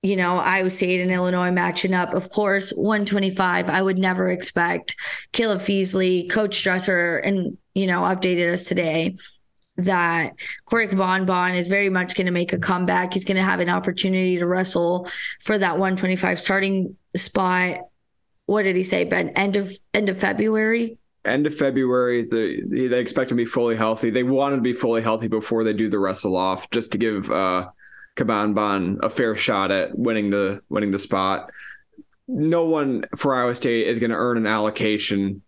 [0.00, 2.12] you know, Iowa State and Illinois matching up.
[2.12, 4.96] Of course, 125, I would never expect
[5.32, 9.16] Caleb Feasley, Coach Dresser, and, you know, updated us today
[9.76, 10.34] that
[10.66, 13.12] Corey Bon Bon is very much going to make a comeback.
[13.12, 15.08] He's going to have an opportunity to wrestle
[15.40, 17.78] for that 125 starting spot.
[18.46, 19.30] What did he say, Ben?
[19.30, 20.98] End of end of February.
[21.24, 22.22] End of February.
[22.22, 24.10] They, they expect to be fully healthy.
[24.10, 27.30] They want to be fully healthy before they do the wrestle off, just to give
[27.30, 27.68] uh,
[28.16, 31.50] Kaban a fair shot at winning the winning the spot.
[32.28, 35.42] No one for Iowa State is going to earn an allocation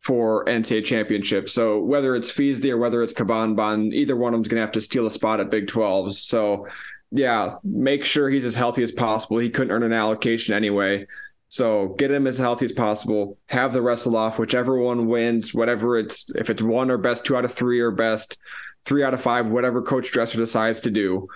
[0.00, 1.48] for NCAA championship.
[1.48, 4.72] So whether it's Feasley or whether it's Cabanban, either one of them's going to have
[4.72, 6.14] to steal a spot at Big 12s.
[6.14, 6.66] So
[7.10, 9.38] yeah, make sure he's as healthy as possible.
[9.38, 11.06] He couldn't earn an allocation anyway.
[11.48, 13.36] So get him as healthy as possible.
[13.48, 17.36] Have the wrestle off, whichever one wins, whatever it's if it's one or best, two
[17.36, 18.38] out of three or best,
[18.84, 21.28] three out of five, whatever Coach Dresser decides to do.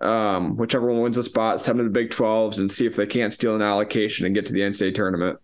[0.00, 2.96] Um, whichever one wins the spot, send them to the Big 12s and see if
[2.96, 5.38] they can't steal an allocation and get to the NCAA tournament.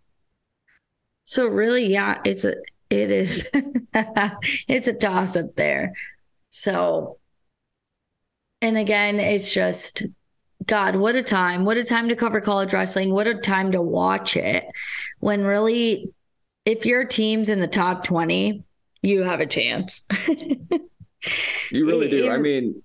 [1.24, 2.54] So really, yeah, it's a
[2.90, 5.94] it is it's a toss up there.
[6.50, 7.18] So
[8.60, 10.04] and again, it's just
[10.64, 11.64] God, what a time.
[11.64, 13.10] What a time to cover college wrestling.
[13.10, 14.64] What a time to watch it.
[15.18, 16.12] When really
[16.64, 18.62] if your team's in the top 20,
[19.02, 20.04] you have a chance.
[20.28, 22.30] you really do.
[22.30, 22.82] I mean,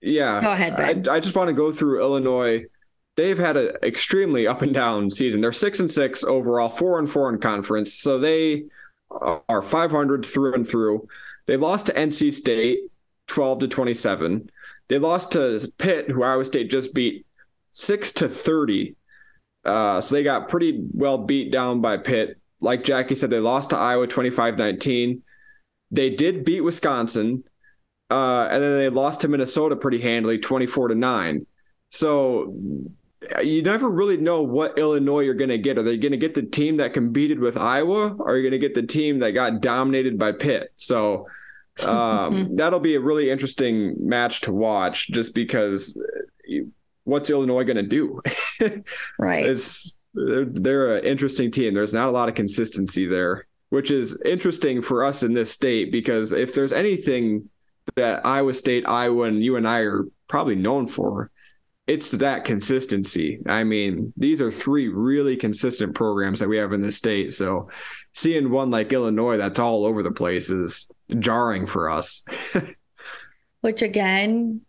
[0.00, 0.40] yeah.
[0.40, 1.08] Go ahead, Ben.
[1.08, 2.64] I, I just want to go through Illinois
[3.16, 5.40] they've had an extremely up and down season.
[5.40, 7.94] They're six and six overall, four and four in conference.
[7.94, 8.64] So they
[9.10, 11.08] are 500 through and through.
[11.46, 12.80] They lost to NC State
[13.28, 14.50] 12 to 27.
[14.88, 17.26] They lost to Pitt, who Iowa State just beat
[17.72, 18.96] six to thirty.
[19.64, 22.38] Uh, so they got pretty well beat down by Pitt.
[22.60, 25.20] Like Jackie said, they lost to Iowa 25-19.
[25.90, 27.44] They did beat Wisconsin,
[28.08, 31.46] uh, and then they lost to Minnesota pretty handily, 24 to nine.
[31.90, 32.54] So
[33.42, 35.78] you never really know what Illinois you're going to get.
[35.78, 38.60] Are they going to get the team that competed with Iowa, or are you going
[38.60, 40.72] to get the team that got dominated by Pitt?
[40.76, 41.26] So
[41.80, 46.64] um, that'll be a really interesting match to watch, just because uh,
[47.04, 48.20] what's Illinois going to do?
[49.18, 49.46] right.
[49.46, 51.74] It's they're, they're an interesting team.
[51.74, 55.92] There's not a lot of consistency there, which is interesting for us in this state
[55.92, 57.48] because if there's anything
[57.94, 61.30] that Iowa State, Iowa, and UNI are probably known for,
[61.86, 63.40] it's that consistency.
[63.46, 67.32] I mean, these are three really consistent programs that we have in the state.
[67.32, 67.68] So
[68.12, 72.24] seeing one like Illinois that's all over the place is jarring for us.
[73.60, 74.62] Which again,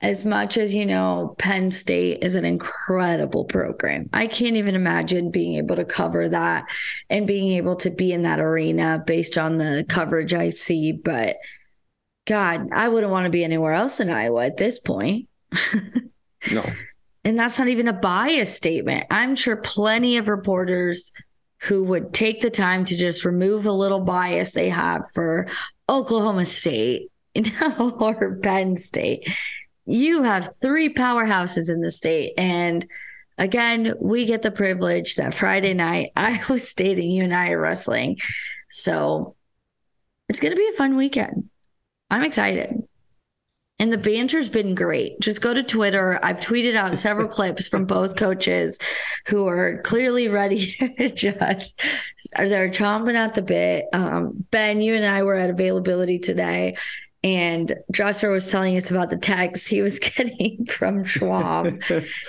[0.00, 4.08] as much as you know, Penn State is an incredible program.
[4.12, 6.64] I can't even imagine being able to cover that
[7.10, 10.92] and being able to be in that arena based on the coverage I see.
[10.92, 11.36] But
[12.26, 15.28] God, I wouldn't want to be anywhere else in Iowa at this point.
[16.50, 16.64] No.
[17.24, 19.06] And that's not even a bias statement.
[19.10, 21.12] I'm sure plenty of reporters
[21.64, 25.46] who would take the time to just remove a little bias they have for
[25.88, 29.28] Oklahoma State you know, or Penn State.
[29.86, 32.32] You have three powerhouses in the state.
[32.36, 32.86] And
[33.38, 38.18] again, we get the privilege that Friday night, Iowa State and UNI are wrestling.
[38.68, 39.36] So
[40.28, 41.50] it's going to be a fun weekend.
[42.10, 42.82] I'm excited.
[43.80, 45.18] And the banter's been great.
[45.20, 46.20] Just go to Twitter.
[46.22, 48.78] I've tweeted out several clips from both coaches
[49.26, 51.80] who are clearly ready to just,
[52.36, 53.86] they're chomping at the bit.
[53.94, 56.76] Um, ben, you and I were at availability today,
[57.24, 61.80] and Dresser was telling us about the text he was getting from Schwab.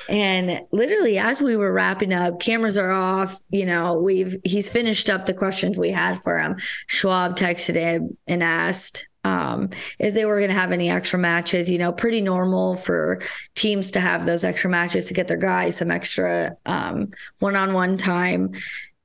[0.08, 3.42] and literally, as we were wrapping up, cameras are off.
[3.50, 6.58] You know, we've he's finished up the questions we had for him.
[6.88, 9.70] Schwab texted him and asked um,
[10.00, 11.70] if they were going to have any extra matches.
[11.70, 13.22] You know, pretty normal for
[13.56, 17.98] teams to have those extra matches to get their guys some extra one on one
[17.98, 18.52] time.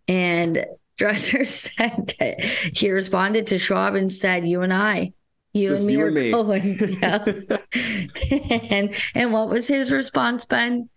[0.08, 0.64] And
[0.96, 2.40] Dresser said that
[2.74, 5.12] he responded to Schwab and said, You and I.
[5.52, 6.30] You Just and me you are me.
[6.32, 6.78] going.
[7.02, 7.24] Yeah.
[8.70, 10.90] and and what was his response, Ben?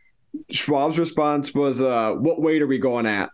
[0.51, 3.29] Schwab's response was, uh, "What weight are we going at?"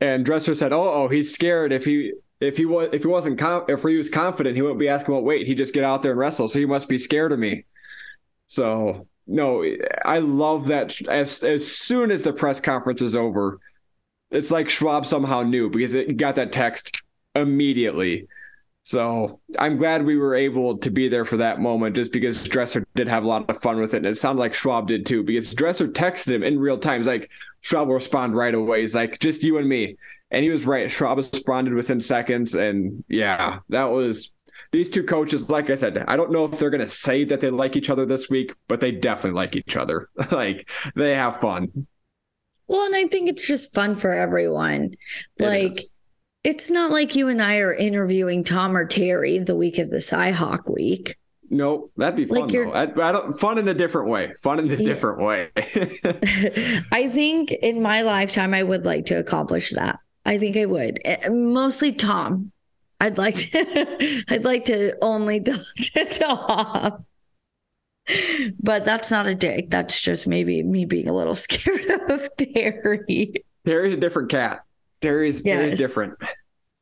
[0.00, 1.72] and Dresser said, "Oh, oh, he's scared.
[1.72, 2.12] If he
[2.44, 5.14] if he was if he wasn't com- if he was confident, he wouldn't be asking
[5.14, 5.46] what weight.
[5.46, 6.48] He'd just get out there and wrestle.
[6.48, 7.64] So he must be scared of me.
[8.46, 9.64] So no,
[10.04, 11.00] I love that.
[11.08, 13.58] As as soon as the press conference is over,
[14.30, 17.02] it's like Schwab somehow knew because it got that text
[17.34, 18.28] immediately.
[18.86, 22.86] So I'm glad we were able to be there for that moment just because Dresser
[22.94, 23.98] did have a lot of fun with it.
[23.98, 27.00] And it sounded like Schwab did too, because Dresser texted him in real time.
[27.00, 27.30] He's like,
[27.62, 28.82] Schwab will respond right away.
[28.82, 29.96] He's like, just you and me.
[30.34, 30.90] And he was right.
[30.90, 32.54] Schwab responded within seconds.
[32.54, 34.34] And yeah, that was
[34.72, 35.48] these two coaches.
[35.48, 37.88] Like I said, I don't know if they're going to say that they like each
[37.88, 40.08] other this week, but they definitely like each other.
[40.30, 41.86] like they have fun.
[42.66, 44.94] Well, and I think it's just fun for everyone.
[45.38, 45.92] Like, is
[46.42, 49.98] it's not like you and I are interviewing Tom or Terry the week of the
[49.98, 51.16] Cyhawk week.
[51.50, 52.72] No, that'd be fun like though.
[52.72, 54.32] I, I, don't fun in a different way.
[54.42, 54.84] Fun in a yeah.
[54.84, 55.50] different way.
[56.92, 60.00] I think in my lifetime I would like to accomplish that.
[60.24, 61.00] I think I would.
[61.04, 62.52] Eh, mostly Tom.
[63.00, 67.04] I'd like to I'd like to only talk to Tom.
[68.60, 69.70] But that's not a dick.
[69.70, 73.44] That's just maybe me being a little scared of Terry.
[73.66, 74.60] Terry's a different cat.
[75.00, 75.56] Terry's yes.
[75.56, 76.14] Terry's different.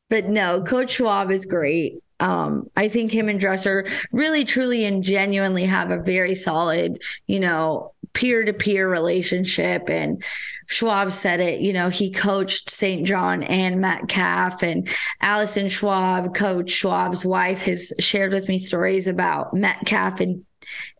[0.09, 1.99] But no, Coach Schwab is great.
[2.19, 7.39] Um, I think him and Dresser really, truly, and genuinely have a very solid, you
[7.39, 9.89] know, peer to peer relationship.
[9.89, 10.23] And
[10.67, 13.05] Schwab said it, you know, he coached St.
[13.05, 14.87] John and Metcalf, and
[15.21, 20.45] Allison Schwab, Coach Schwab's wife, has shared with me stories about Metcalf and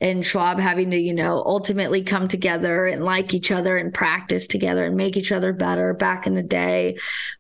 [0.02, 4.48] and Schwab having to, you know, ultimately come together and like each other and practice
[4.48, 6.98] together and make each other better back in the day,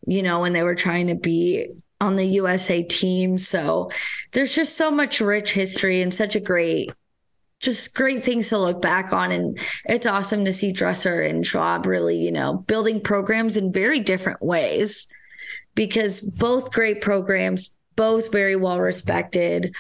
[0.07, 1.67] you know, when they were trying to be
[1.99, 3.37] on the USA team.
[3.37, 3.91] So
[4.31, 6.91] there's just so much rich history and such a great
[7.63, 9.31] just great things to look back on.
[9.31, 13.99] And it's awesome to see Dresser and Schwab really, you know, building programs in very
[13.99, 15.07] different ways
[15.73, 19.73] because both great programs, both very well respected.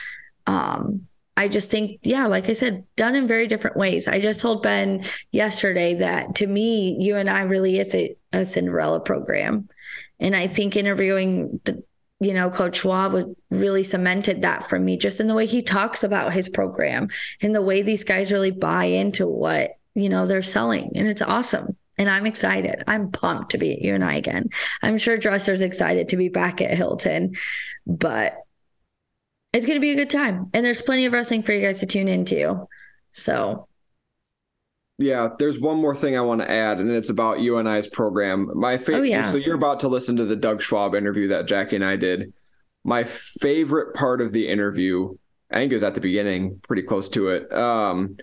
[0.47, 4.07] Um, I just think, yeah, like I said, done in very different ways.
[4.07, 9.67] I just told Ben yesterday that to me, UNI really is a, a Cinderella program.
[10.19, 11.83] And I think interviewing the,
[12.19, 16.03] you know, Coach Schwab really cemented that for me just in the way he talks
[16.03, 17.09] about his program
[17.41, 20.91] and the way these guys really buy into what, you know, they're selling.
[20.95, 21.75] And it's awesome.
[21.97, 22.83] And I'm excited.
[22.87, 24.49] I'm pumped to be at UNI again.
[24.81, 27.35] I'm sure Dresser's excited to be back at Hilton,
[27.85, 28.37] but
[29.51, 30.49] it's going to be a good time.
[30.53, 32.67] And there's plenty of wrestling for you guys to tune into.
[33.11, 33.67] So
[34.97, 38.49] yeah, there's one more thing I want to add, and it's about UNI's program.
[38.53, 38.99] My favorite.
[38.99, 39.31] Oh, yeah.
[39.31, 42.33] So you're about to listen to the Doug Schwab interview that Jackie and I did.
[42.83, 45.15] My favorite part of the interview,
[45.49, 48.17] I think it was at the beginning, pretty close to it, um,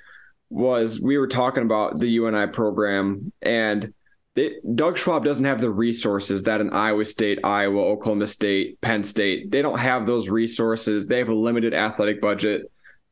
[0.49, 3.93] was we were talking about the UNI program, and
[4.37, 9.03] they, Doug Schwab doesn't have the resources that an Iowa State, Iowa, Oklahoma State, Penn
[9.03, 9.51] State.
[9.51, 11.09] They don't have those resources.
[11.09, 12.71] They have a limited athletic budget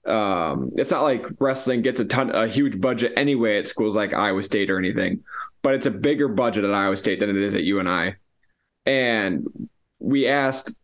[0.08, 4.12] um, it's not like wrestling gets a ton, a huge budget anyway at schools like
[4.14, 5.22] Iowa State or anything,
[5.62, 8.14] but it's a bigger budget at Iowa State than it is at UNI.
[8.86, 9.46] And
[9.98, 10.76] we asked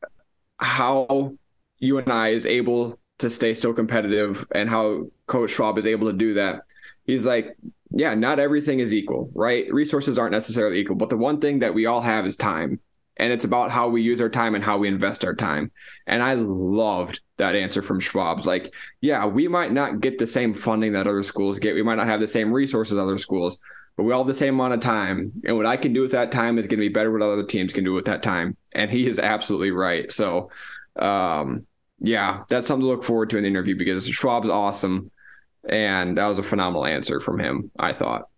[0.59, 1.35] how
[1.79, 6.35] UNI is able to stay so competitive and how Coach Schwab is able to do
[6.35, 6.63] that.
[7.05, 7.57] He's like,
[7.91, 9.73] yeah, not everything is equal, right?
[9.73, 12.81] Resources aren't necessarily equal, but the one thing that we all have is time
[13.17, 15.71] and it's about how we use our time and how we invest our time.
[16.07, 20.55] And I loved that answer from Schwab's like, yeah, we might not get the same
[20.55, 21.75] funding that other schools get.
[21.75, 23.61] We might not have the same resources other schools,
[23.97, 25.33] but we all have the same amount of time.
[25.45, 27.45] And what I can do with that time is going to be better what other
[27.45, 28.57] teams can do with that time.
[28.73, 30.11] And he is absolutely right.
[30.13, 30.51] So,
[30.97, 31.67] um,
[32.01, 35.11] yeah, that's something to look forward to in the interview because Schwab's awesome.
[35.69, 38.29] And that was a phenomenal answer from him, I thought.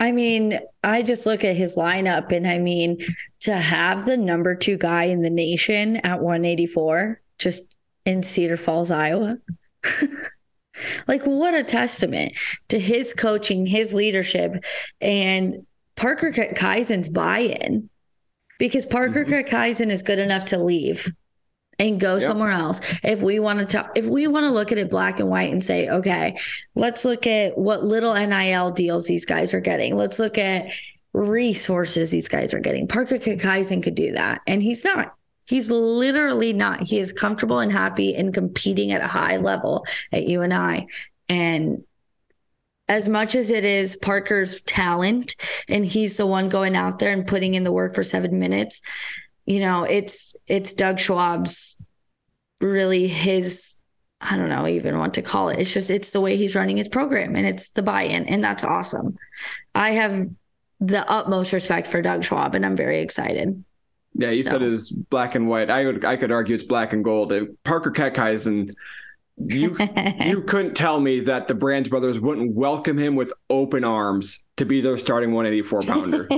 [0.00, 2.98] I mean, I just look at his lineup and I mean,
[3.40, 7.62] to have the number two guy in the nation at 184 just
[8.06, 9.36] in Cedar Falls, Iowa.
[11.06, 12.32] like, what a testament
[12.68, 14.64] to his coaching, his leadership,
[15.02, 17.90] and Parker Keckeisen's buy in.
[18.58, 19.54] Because Parker mm-hmm.
[19.54, 21.12] Keckeisen is good enough to leave
[21.80, 22.22] and go yep.
[22.22, 22.80] somewhere else.
[23.02, 25.50] If we want to talk, if we want to look at it black and white
[25.50, 26.38] and say, okay,
[26.74, 29.96] let's look at what little NIL deals these guys are getting.
[29.96, 30.70] Let's look at
[31.12, 32.86] resources these guys are getting.
[32.86, 35.14] Parker Keckeisen could do that, and he's not.
[35.46, 36.82] He's literally not.
[36.86, 40.86] He is comfortable and happy in competing at a high level at UNI.
[41.28, 41.82] And
[42.86, 45.34] as much as it is Parker's talent
[45.66, 48.80] and he's the one going out there and putting in the work for seven minutes,
[49.46, 51.76] you know, it's it's Doug Schwab's
[52.60, 53.78] really his
[54.20, 55.58] I don't know even what to call it.
[55.58, 58.64] It's just it's the way he's running his program and it's the buy-in and that's
[58.64, 59.16] awesome.
[59.74, 60.28] I have
[60.78, 63.64] the utmost respect for Doug Schwab and I'm very excited.
[64.14, 64.50] Yeah, you so.
[64.50, 65.70] said it's black and white.
[65.70, 67.32] I would I could argue it's black and gold.
[67.64, 68.74] Parker Keckeisen
[69.46, 69.76] you
[70.24, 74.66] you couldn't tell me that the Brands brothers wouldn't welcome him with open arms to
[74.66, 76.28] be their starting 184 pounder.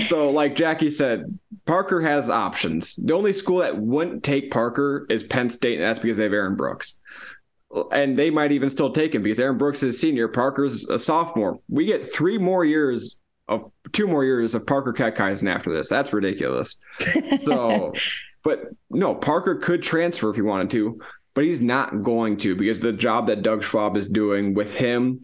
[0.06, 2.96] so, like Jackie said, Parker has options.
[2.96, 6.32] The only school that wouldn't take Parker is Penn State, and that's because they have
[6.32, 6.98] Aaron Brooks.
[7.92, 11.60] And they might even still take him because Aaron Brooks is senior, Parker's a sophomore.
[11.68, 15.88] We get three more years of two more years of Parker Keckeisen after this.
[15.90, 16.80] That's ridiculous.
[17.42, 17.92] So,
[18.42, 20.98] but no, Parker could transfer if he wanted to
[21.34, 25.22] but he's not going to because the job that Doug Schwab is doing with him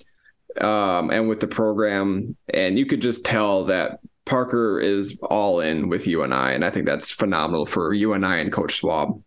[0.63, 5.89] um, and with the program, and you could just tell that Parker is all in
[5.89, 8.73] with UNI, and I And I think that's phenomenal for UNI and I and Coach
[8.73, 9.23] Schwab.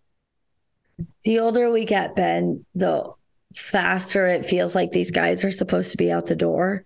[1.24, 3.12] The older we get, Ben, the
[3.56, 6.86] faster it feels like these guys are supposed to be out the door.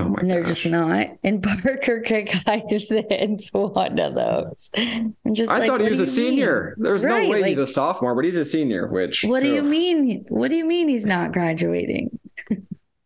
[0.00, 0.62] Oh and they're gosh.
[0.62, 1.08] just not.
[1.24, 4.70] And Parker Keckeisen one of those.
[4.76, 6.74] I'm just I like, thought he was a senior.
[6.76, 6.84] Mean?
[6.84, 9.48] There's right, no way like, he's a sophomore, but he's a senior, which What do
[9.48, 9.56] ugh.
[9.56, 10.24] you mean?
[10.28, 12.18] What do you mean he's not graduating?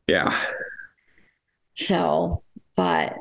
[0.06, 0.38] yeah.
[1.74, 2.42] So,
[2.76, 3.14] but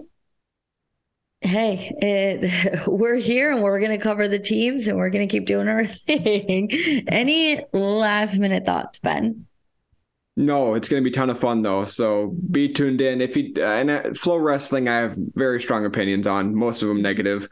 [1.42, 5.32] hey, it, we're here and we're going to cover the teams and we're going to
[5.32, 6.72] keep doing our thing.
[7.08, 9.48] Any last minute thoughts, Ben?
[10.38, 11.86] No, it's going to be a ton of fun though.
[11.86, 13.22] So be tuned in.
[13.22, 17.48] If you and uh, FloWrestling, I have very strong opinions on most of them negative.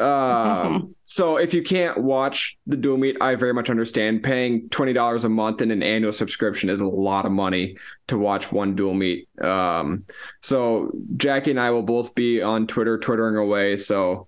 [0.00, 4.22] Um, so if you can't watch the dual meet, I very much understand.
[4.22, 7.76] Paying twenty dollars a month in an annual subscription is a lot of money
[8.08, 9.28] to watch one dual meet.
[9.40, 10.04] Um,
[10.40, 13.76] so Jackie and I will both be on Twitter, twittering away.
[13.76, 14.26] So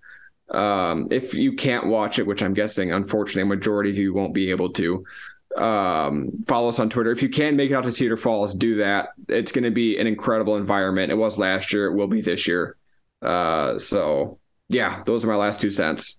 [0.50, 4.34] um, if you can't watch it, which I'm guessing, unfortunately, a majority of you won't
[4.34, 5.04] be able to
[5.56, 7.10] um, follow us on Twitter.
[7.10, 9.10] If you can make it out to Cedar Falls, do that.
[9.28, 11.10] It's going to be an incredible environment.
[11.10, 11.86] It was last year.
[11.86, 12.76] It will be this year.
[13.20, 14.38] Uh, so
[14.68, 16.18] yeah, those are my last two cents.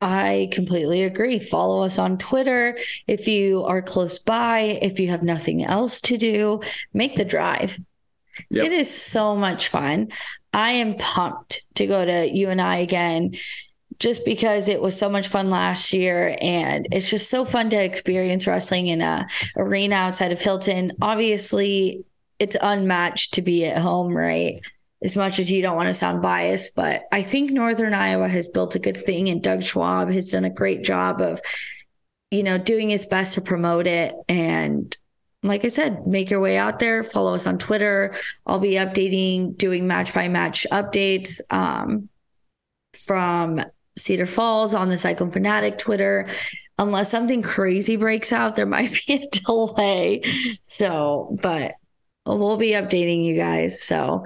[0.00, 1.38] I completely agree.
[1.38, 2.76] Follow us on Twitter.
[3.06, 6.60] If you are close by, if you have nothing else to do,
[6.92, 7.78] make the drive.
[8.50, 8.66] Yep.
[8.66, 10.08] It is so much fun.
[10.52, 13.36] I am pumped to go to UNI again
[13.98, 17.82] just because it was so much fun last year and it's just so fun to
[17.82, 19.26] experience wrestling in a
[19.56, 20.92] arena outside of Hilton.
[21.00, 22.04] Obviously,
[22.38, 24.60] it's unmatched to be at home, right?
[25.04, 28.48] As much as you don't want to sound biased, but I think Northern Iowa has
[28.48, 31.40] built a good thing and Doug Schwab has done a great job of
[32.34, 34.96] you know, doing his best to promote it and
[35.44, 37.04] like I said, make your way out there.
[37.04, 38.14] Follow us on Twitter.
[38.46, 42.08] I'll be updating, doing match by match updates um,
[42.94, 43.60] from
[43.96, 46.28] Cedar Falls on the Cyclone Fanatic Twitter.
[46.78, 50.22] Unless something crazy breaks out, there might be a delay.
[50.64, 51.74] So, but
[52.24, 53.82] we'll be updating you guys.
[53.82, 54.24] So,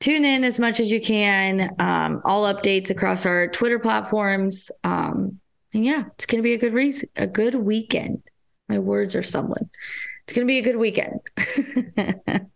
[0.00, 1.74] tune in as much as you can.
[1.78, 4.70] Um, all updates across our Twitter platforms.
[4.82, 5.40] Um,
[5.72, 8.22] and yeah, it's going to be a good reason, a good weekend.
[8.68, 9.70] My words are someone
[10.30, 11.20] it's going to be a good weekend.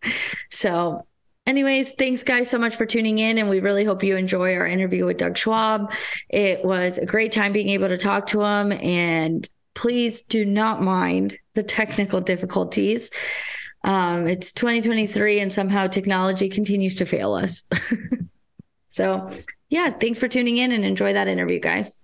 [0.49, 1.05] so,
[1.45, 3.36] anyways, thanks guys so much for tuning in.
[3.36, 5.92] And we really hope you enjoy our interview with Doug Schwab.
[6.28, 8.70] It was a great time being able to talk to him.
[8.70, 13.11] And please do not mind the technical difficulties.
[13.85, 17.64] Um, it's 2023 and somehow technology continues to fail us.
[18.89, 19.28] so,
[19.68, 22.03] yeah, thanks for tuning in and enjoy that interview, guys.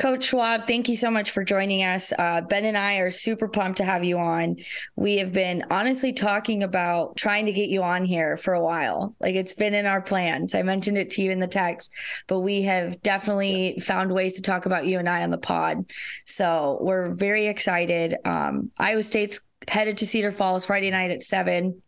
[0.00, 2.10] Coach Schwab, thank you so much for joining us.
[2.18, 4.56] Uh, ben and I are super pumped to have you on.
[4.96, 9.14] We have been honestly talking about trying to get you on here for a while.
[9.20, 10.54] Like it's been in our plans.
[10.54, 11.92] I mentioned it to you in the text,
[12.28, 15.90] but we have definitely found ways to talk about UNI on the pod.
[16.24, 18.16] So we're very excited.
[18.24, 21.82] Um, Iowa State's headed to Cedar Falls Friday night at seven.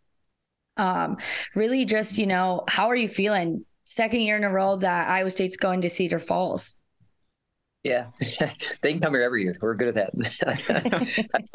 [0.77, 1.17] Um,
[1.55, 3.65] really, just you know, how are you feeling?
[3.85, 6.77] Second year in a row that Iowa State's going to Cedar Falls.
[7.83, 8.07] Yeah,
[8.81, 9.57] they can come here every year.
[9.59, 11.27] We're good at that.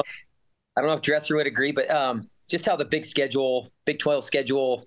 [0.76, 3.99] I don't know if Dresser would agree, but um, just how the big schedule, Big
[3.99, 4.87] Twelve schedule.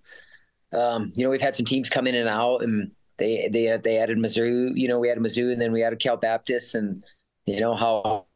[0.73, 3.97] Um, you know, we've had some teams come in and out, and they they they
[3.97, 4.71] added Mizzou.
[4.75, 7.03] You know, we added Mizzou, and then we added Cal Baptist, and
[7.45, 8.27] you know how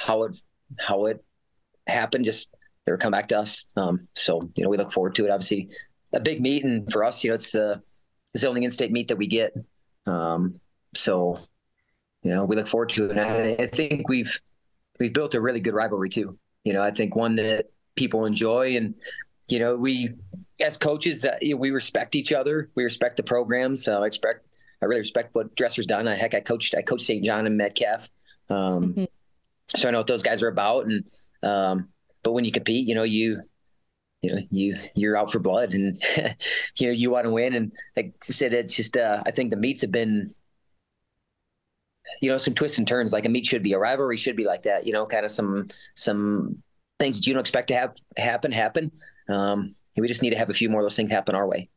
[0.00, 0.42] how it
[0.78, 1.24] how it
[1.86, 2.24] happened.
[2.24, 2.54] Just
[2.86, 3.66] they were come back to us.
[3.76, 5.30] Um, so you know, we look forward to it.
[5.30, 5.68] Obviously,
[6.14, 7.82] a big meet, and for us, you know, it's the
[8.36, 9.52] zoning in-state meet that we get.
[10.06, 10.58] Um,
[10.94, 11.38] so
[12.28, 13.12] you know, we look forward to it.
[13.12, 14.38] And I, I think we've
[15.00, 16.38] we've built a really good rivalry too.
[16.62, 18.94] You know, I think one that people enjoy and
[19.48, 20.10] you know, we
[20.60, 22.68] as coaches, uh, you know, we respect each other.
[22.74, 23.88] We respect the programs.
[23.88, 24.46] Uh, I expect,
[24.82, 26.06] I really respect what Dresser's done.
[26.06, 27.24] I, heck, I coached, I coached St.
[27.24, 28.10] John and Metcalf,
[28.50, 29.04] um, mm-hmm.
[29.74, 30.84] so I know what those guys are about.
[30.84, 31.08] And
[31.42, 31.88] um,
[32.22, 33.40] but when you compete, you know, you
[34.20, 35.96] you know, you you're out for blood, and
[36.76, 37.54] you know, you want to win.
[37.54, 40.28] And like I said, it's just, uh, I think the meets have been
[42.20, 43.12] you know, some twists and turns.
[43.12, 44.86] Like a meet should be a rivalry should be like that.
[44.86, 46.62] You know, kind of some some
[46.98, 48.90] things that you don't expect to have happen happen.
[49.28, 51.68] Um, we just need to have a few more of those things happen our way.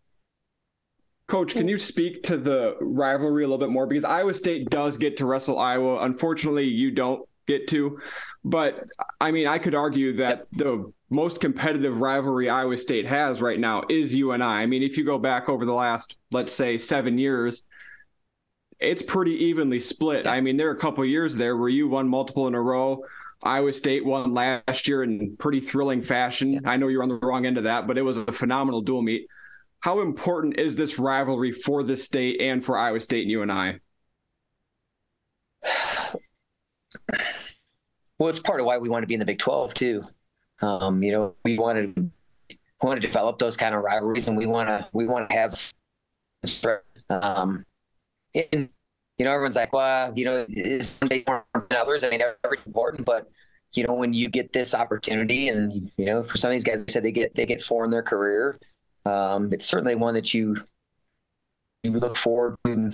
[1.27, 3.87] Coach, can you speak to the rivalry a little bit more?
[3.87, 5.99] Because Iowa State does get to wrestle Iowa.
[6.01, 7.99] Unfortunately, you don't get to.
[8.43, 8.83] But
[9.19, 13.83] I mean, I could argue that the most competitive rivalry Iowa State has right now
[13.89, 14.43] is UNI.
[14.43, 17.63] I mean, if you go back over the last, let's say, seven years,
[18.81, 20.25] it's pretty evenly split.
[20.25, 23.05] I mean, there are a couple years there where you won multiple in a row.
[23.43, 26.61] Iowa State won last year in pretty thrilling fashion.
[26.65, 29.01] I know you're on the wrong end of that, but it was a phenomenal dual
[29.01, 29.27] meet.
[29.79, 33.79] How important is this rivalry for this state and for Iowa State and UNI?
[38.17, 40.03] Well, it's part of why we want to be in the Big 12 too.
[40.61, 42.11] Um, you know, we want to
[42.79, 45.73] want to develop those kind of rivalries, and we want to we want to have
[47.09, 47.65] um,
[48.33, 48.69] and
[49.17, 52.03] you know, everyone's like, well, you know, is Sunday more than others?
[52.03, 53.29] I mean, every important, but
[53.73, 56.83] you know, when you get this opportunity, and you know, for some of these guys,
[56.83, 58.59] they said they get they get four in their career.
[59.05, 60.57] Um, it's certainly one that you
[61.83, 62.91] you look forward to,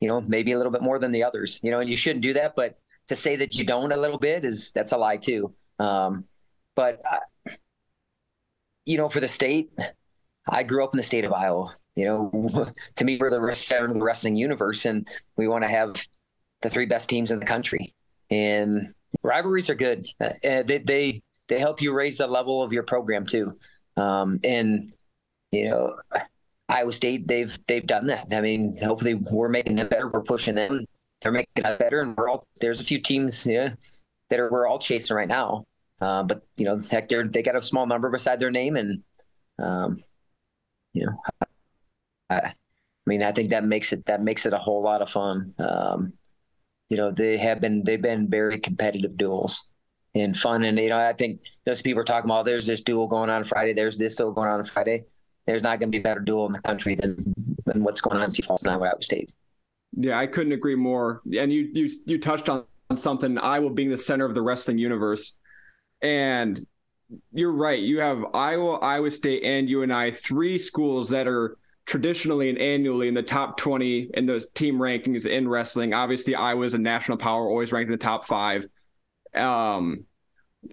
[0.00, 1.60] you know, maybe a little bit more than the others.
[1.62, 2.78] You know, and you shouldn't do that, but
[3.08, 5.54] to say that you don't a little bit is that's a lie too.
[5.78, 6.24] Um,
[6.74, 7.50] but uh,
[8.84, 9.70] you know, for the state,
[10.48, 13.86] I grew up in the state of Iowa you know, to me, we're the center
[13.86, 15.96] of the wrestling universe, and we want to have
[16.62, 17.92] the three best teams in the country.
[18.30, 18.94] And
[19.24, 20.06] rivalries are good.
[20.20, 23.50] Uh, they they they help you raise the level of your program too.
[23.96, 24.92] Um, and
[25.50, 25.96] you know,
[26.68, 28.28] Iowa State they've they've done that.
[28.30, 30.06] I mean, hopefully we're making it better.
[30.06, 30.86] We're pushing them.
[31.20, 33.70] They're making it better, and we're all there's a few teams yeah,
[34.28, 35.64] that are we're all chasing right now.
[36.00, 39.02] Uh, but you know, heck, they they got a small number beside their name, and
[39.58, 39.96] um,
[40.94, 41.22] you know,
[42.30, 42.54] I, I
[43.06, 45.54] mean, I think that makes it that makes it a whole lot of fun.
[45.58, 46.12] Um,
[46.90, 49.70] you know, they have been they've been very competitive duels
[50.14, 50.64] and fun.
[50.64, 53.44] And you know, I think those people are talking about there's this duel going on
[53.44, 55.04] Friday, there's this duel going on Friday.
[55.46, 57.34] there's not going to be a better duel in the country than
[57.66, 59.32] than what's going on in Sioux Falls and Iowa State.
[59.96, 61.22] Yeah, I couldn't agree more.
[61.38, 62.64] And you you you touched on
[62.96, 65.36] something Iowa being the center of the wrestling universe,
[66.02, 66.66] and
[67.32, 67.80] you're right.
[67.80, 71.56] You have Iowa, Iowa State, and UNI, three schools that are
[71.86, 75.94] traditionally and annually in the top 20 in those team rankings in wrestling.
[75.94, 78.66] Obviously, Iowa is a national power, always ranked in the top five.
[79.34, 80.04] Um,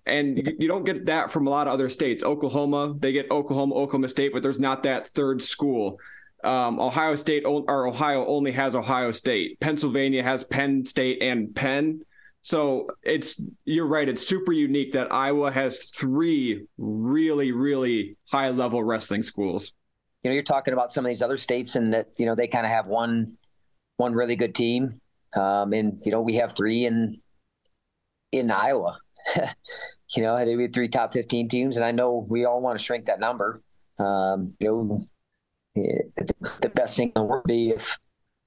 [0.06, 2.24] and you don't get that from a lot of other states.
[2.24, 6.00] Oklahoma, they get Oklahoma, Oklahoma State, but there's not that third school.
[6.44, 9.60] Um, Ohio State or Ohio only has Ohio State.
[9.60, 12.02] Pennsylvania has Penn State and Penn.
[12.46, 14.08] So it's you're right.
[14.08, 19.74] It's super unique that Iowa has three really, really high level wrestling schools.
[20.22, 22.48] You know, you're talking about some of these other states, and that you know they
[22.48, 23.36] kind of have one
[23.98, 24.92] one really good team,
[25.34, 27.20] um, and you know we have three in
[28.32, 29.00] in Iowa.
[30.16, 32.84] you know, they had three top 15 teams, and I know we all want to
[32.84, 33.64] shrink that number.
[33.98, 35.00] Um, you know,
[36.62, 37.98] the best thing would be if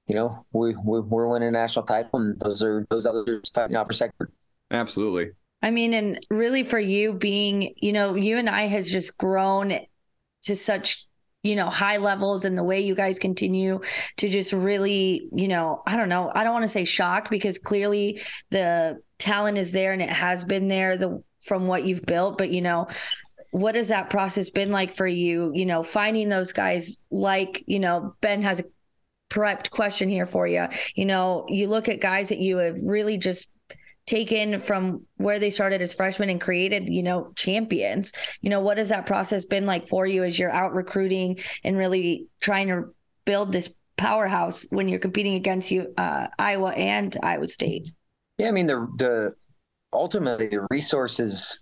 [0.08, 3.76] you know we, we we're winning a national title, and those are those others fighting
[3.76, 4.28] out for second.
[4.70, 5.30] Absolutely.
[5.62, 9.80] I mean, and really for you being, you know, UNI has just grown
[10.42, 11.06] to such
[11.42, 13.80] you know high levels and the way you guys continue
[14.16, 17.58] to just really you know i don't know i don't want to say shocked because
[17.58, 22.38] clearly the talent is there and it has been there the from what you've built
[22.38, 22.88] but you know
[23.50, 25.52] what has that process been like for you?
[25.54, 28.64] You know, finding those guys like, you know, Ben has a
[29.30, 30.66] prepped question here for you.
[30.94, 33.48] You know, you look at guys that you have really just
[34.06, 38.12] taken from where they started as freshmen and created, you know, champions.
[38.40, 41.76] You know, what has that process been like for you as you're out recruiting and
[41.76, 42.94] really trying to
[43.26, 47.90] build this powerhouse when you're competing against you uh, Iowa and Iowa State?
[48.38, 49.34] Yeah, I mean the the
[49.92, 51.58] ultimately the resources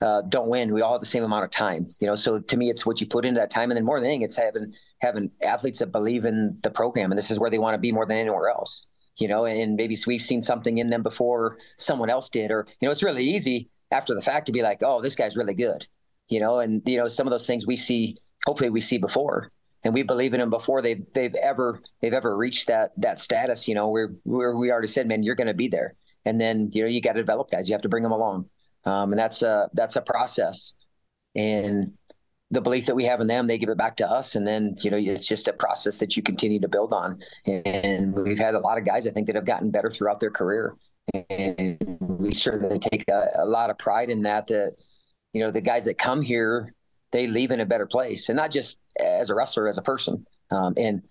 [0.00, 0.72] uh, don't win.
[0.72, 2.14] We all have the same amount of time, you know.
[2.14, 4.22] So to me, it's what you put into that time, and then more than anything,
[4.22, 7.74] it's having having athletes that believe in the program, and this is where they want
[7.74, 8.86] to be more than anywhere else,
[9.18, 9.44] you know.
[9.44, 12.92] And, and maybe we've seen something in them before someone else did, or you know,
[12.92, 15.86] it's really easy after the fact to be like, oh, this guy's really good,
[16.28, 16.60] you know.
[16.60, 19.52] And you know, some of those things we see, hopefully, we see before,
[19.84, 23.68] and we believe in them before they've they've ever they've ever reached that that status,
[23.68, 25.94] you know, where where we already said, man, you're going to be there,
[26.24, 28.48] and then you know, you got to develop guys, you have to bring them along
[28.84, 30.74] um, and that's a that's a process.
[31.34, 31.92] And
[32.50, 34.76] the belief that we have in them, they give it back to us, and then
[34.80, 37.20] you know it's just a process that you continue to build on.
[37.46, 40.30] And we've had a lot of guys I think that have gotten better throughout their
[40.30, 40.74] career,
[41.30, 44.48] and we certainly take a, a lot of pride in that.
[44.48, 44.76] That
[45.32, 46.74] you know the guys that come here,
[47.12, 50.26] they leave in a better place, and not just as a wrestler, as a person.
[50.50, 51.02] Um, and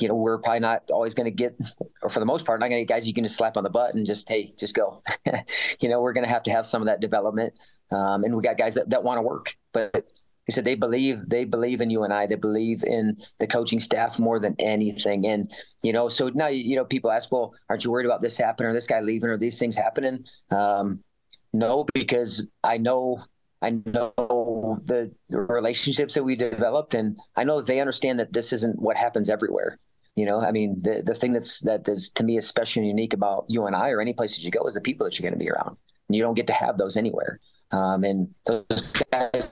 [0.00, 1.56] you know, we're probably not always going to get,
[2.02, 3.64] or for the most part, not going to get guys you can just slap on
[3.64, 5.02] the butt and just, hey, just go.
[5.80, 7.52] you know, we're going to have to have some of that development.
[7.90, 9.54] Um, and we got guys that, that want to work.
[9.72, 10.06] But
[10.46, 12.26] he said they believe they believe in UNI.
[12.26, 15.26] They believe in the coaching staff more than anything.
[15.26, 15.50] And
[15.82, 18.70] you know, so now you know people ask, well, aren't you worried about this happening
[18.70, 20.24] or this guy leaving or these things happening?
[20.50, 21.04] Um,
[21.52, 23.22] no, because I know
[23.62, 28.80] I know the relationships that we developed, and I know they understand that this isn't
[28.80, 29.78] what happens everywhere.
[30.16, 33.46] You know, I mean, the the thing that's that is to me especially unique about
[33.48, 35.50] UNI or any place that you go is the people that you're going to be
[35.50, 35.76] around,
[36.08, 37.40] and you don't get to have those anywhere.
[37.70, 39.50] Um, and those guys,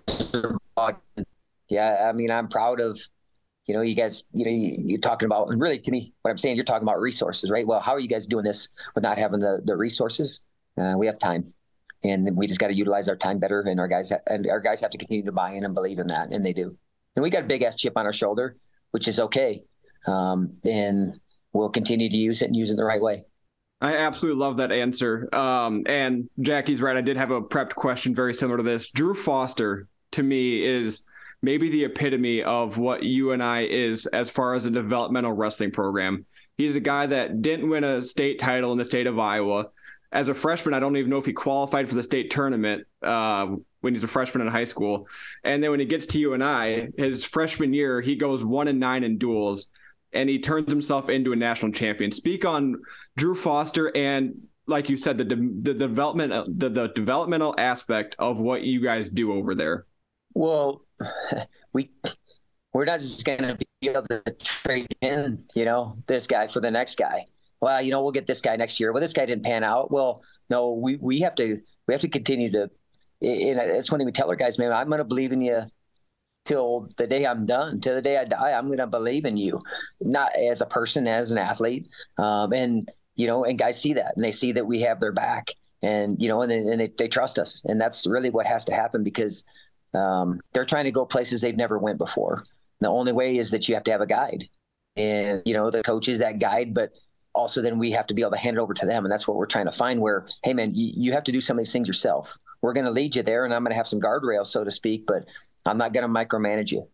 [0.77, 1.01] are,
[1.69, 3.01] yeah, I mean, I'm proud of
[3.67, 6.33] you know, you guys, you know, you, are talking about, and really to me, what
[6.33, 7.65] I'm saying, you're talking about resources, right?
[7.65, 10.41] Well, how are you guys doing this with not having the the resources?
[10.77, 11.53] Uh, we have time
[12.03, 13.61] and we just got to utilize our time better.
[13.63, 15.99] And our guys ha- and our guys have to continue to buy in and believe
[15.99, 16.77] in that, and they do.
[17.17, 18.57] And we got a big ass chip on our shoulder,
[18.93, 19.63] which is okay,
[20.07, 21.19] um, and
[21.53, 23.25] we'll continue to use it and use it the right way.
[23.81, 25.29] I absolutely love that answer.
[25.35, 26.97] Um, and Jackie's right.
[26.97, 28.91] I did have a prepped question very similar to this.
[28.91, 31.07] Drew Foster, to me, is
[31.43, 36.27] maybe the epitome of what UNI is as far as a developmental wrestling program.
[36.59, 39.69] He's a guy that didn't win a state title in the state of Iowa
[40.13, 43.55] as a freshman, I don't even know if he qualified for the state tournament uh,
[43.81, 45.09] when he's a freshman in high school.
[45.45, 49.05] And then when he gets to UNI, his freshman year, he goes one and nine
[49.05, 49.71] in duels,
[50.13, 52.11] and he turns himself into a national champion.
[52.11, 52.77] Speak on
[53.17, 58.63] Drew Foster and, like you said, the the development the, the developmental aspect of what
[58.63, 59.87] you guys do over there.
[60.35, 60.85] Well,
[61.73, 61.91] we
[62.73, 66.61] we're not just going to be able to trade in, you know, this guy for
[66.61, 67.27] the next guy
[67.61, 68.93] well, you know, we'll get this guy next year.
[68.93, 69.91] Well, this guy didn't pan out.
[69.91, 72.71] Well, no, we, we have to we have to continue to.
[73.23, 75.63] And it's when we tell our guys, man, I'm going to believe in you
[76.47, 78.53] till the day I'm done, till the day I die.
[78.53, 79.61] I'm going to believe in you,
[80.01, 81.89] not as a person, as an athlete.
[82.19, 85.13] Um, and you know, and guys see that, and they see that we have their
[85.13, 85.49] back,
[85.83, 88.65] and you know, and, they, and they, they trust us, and that's really what has
[88.67, 89.45] to happen because
[89.93, 92.45] um, they're trying to go places they've never went before.
[92.81, 94.49] The only way is that you have to have a guide,
[94.97, 96.93] and you know the coach is that guide, but
[97.35, 99.29] also then we have to be able to hand it over to them, and that's
[99.29, 100.01] what we're trying to find.
[100.01, 102.37] Where hey man, you, you have to do some of these things yourself.
[102.63, 104.71] We're going to lead you there, and I'm going to have some guardrails, so to
[104.71, 105.25] speak, but
[105.65, 106.87] I'm not going to micromanage you.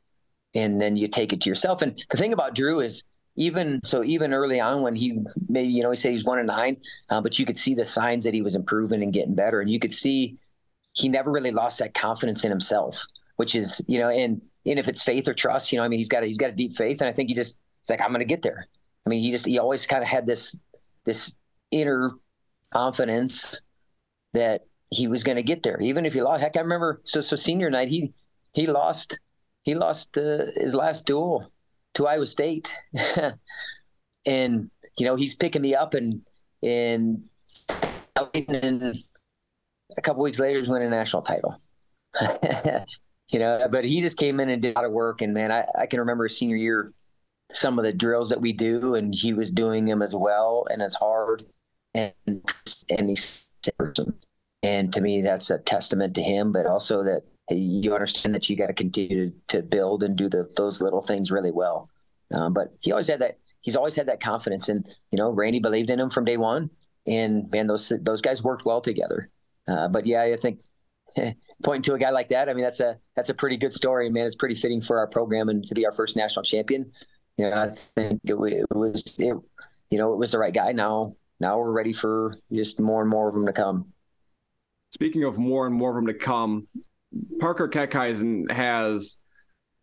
[0.54, 1.82] And then you take it to yourself.
[1.82, 3.02] And the thing about Drew is
[3.36, 5.18] even so even early on when he
[5.48, 6.76] maybe you know he said he was one and nine
[7.10, 9.70] uh, but you could see the signs that he was improving and getting better and
[9.70, 10.36] you could see
[10.94, 13.04] he never really lost that confidence in himself
[13.36, 15.98] which is you know and and if it's faith or trust you know i mean
[15.98, 18.00] he's got a, he's got a deep faith and i think he just it's like
[18.00, 18.66] i'm gonna get there
[19.06, 20.58] i mean he just he always kind of had this
[21.04, 21.32] this
[21.70, 22.12] inner
[22.72, 23.60] confidence
[24.34, 26.42] that he was going to get there even if he lost.
[26.42, 28.12] Heck i remember so so senior night he
[28.52, 29.18] he lost
[29.66, 31.50] he lost uh, his last duel
[31.94, 32.74] to Iowa State,
[34.26, 36.22] and you know he's picking me up and
[36.62, 37.24] and
[38.32, 38.96] and
[39.96, 41.60] a couple weeks later he's winning a national title.
[43.32, 45.50] you know, but he just came in and did a lot of work, and man,
[45.50, 46.92] I, I can remember his senior year
[47.52, 50.82] some of the drills that we do, and he was doing them as well and
[50.82, 51.46] as hard,
[51.94, 52.12] and
[52.88, 53.44] and he's
[54.62, 58.56] and to me that's a testament to him, but also that you understand that you
[58.56, 61.88] got to continue to, build and do the, those little things really well.
[62.32, 63.38] Um, but he always had that.
[63.60, 66.70] He's always had that confidence, and you know, Randy believed in him from day one,
[67.06, 69.30] and man, those those guys worked well together.
[69.68, 70.60] Uh, but yeah, I think
[71.64, 74.10] pointing to a guy like that, I mean, that's a that's a pretty good story,
[74.10, 74.26] man.
[74.26, 76.90] It's pretty fitting for our program and to be our first national champion.
[77.36, 79.36] You know, I think it, it was it,
[79.90, 80.72] you know, it was the right guy.
[80.72, 83.92] Now, now we're ready for just more and more of them to come.
[84.92, 86.68] Speaking of more and more of them to come,
[87.38, 89.18] Parker Keckeisen has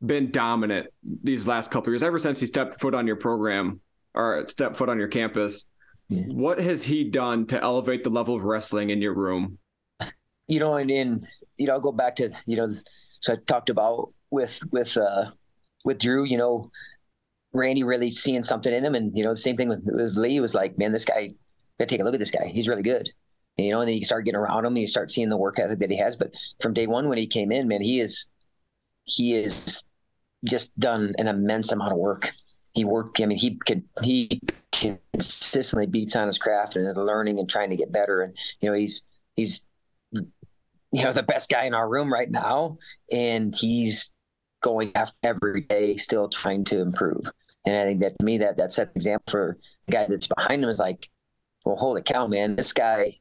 [0.04, 0.88] been dominant
[1.24, 3.80] these last couple years, ever since he stepped foot on your program
[4.14, 5.68] or stepped foot on your campus.
[6.10, 6.24] Yeah.
[6.28, 9.58] What has he done to elevate the level of wrestling in your room?
[10.48, 11.22] You know, and in
[11.58, 12.74] you know, I'll go back to you know,
[13.22, 15.32] so I talked about with with uh
[15.86, 16.70] with Drew, you know,
[17.54, 20.40] Randy really seeing something in him, and you know, the same thing with, with Lee
[20.40, 21.32] was like, man, this guy,
[21.80, 22.48] gotta take a look at this guy.
[22.48, 23.10] He's really good
[23.58, 25.60] you know, and then you start getting around him and you start seeing the work
[25.60, 26.16] ethic that he has.
[26.16, 28.26] But from day one when he came in, man, he is
[29.04, 29.84] he is
[30.44, 32.32] just done an immense amount of work.
[32.74, 33.22] He worked.
[33.22, 34.42] I mean, he could he
[34.72, 38.22] consistently beats on his craft and is learning and trying to get better.
[38.22, 39.04] And you know, he's
[39.36, 39.68] he's
[40.12, 42.78] you know the best guy in our room right now,
[43.12, 44.12] and he's
[44.64, 47.30] going after every day, still trying to improve.
[47.66, 50.64] And I think that to me that that set example for the guy that's behind
[50.64, 51.10] him is like,
[51.66, 53.20] well, holy cow, man, this guy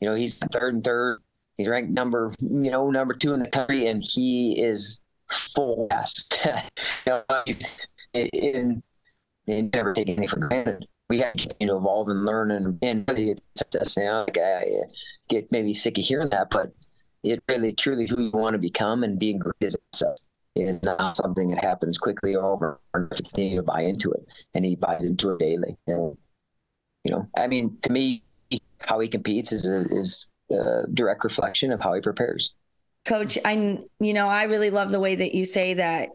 [0.00, 1.18] you know, he's third and third.
[1.56, 6.24] He's ranked number, you know, number two in the country, and he is full gas.
[6.44, 6.52] you
[7.06, 7.78] know, he's
[8.14, 8.82] in,
[9.46, 10.86] in never take anything for granted.
[11.10, 13.96] We have to evolve and learn and, and really success.
[13.96, 14.64] You know, like I
[15.28, 16.72] get maybe sick of hearing that, but
[17.22, 20.18] it really truly who you want to become and being great as yourself
[20.56, 24.32] is not something that happens quickly over and continue to buy into it.
[24.54, 25.76] And he buys into it daily.
[25.86, 26.16] And,
[27.04, 28.22] you know, I mean, to me,
[28.78, 32.54] how he competes is a, is a direct reflection of how he prepares.
[33.06, 36.10] Coach, I you know I really love the way that you say that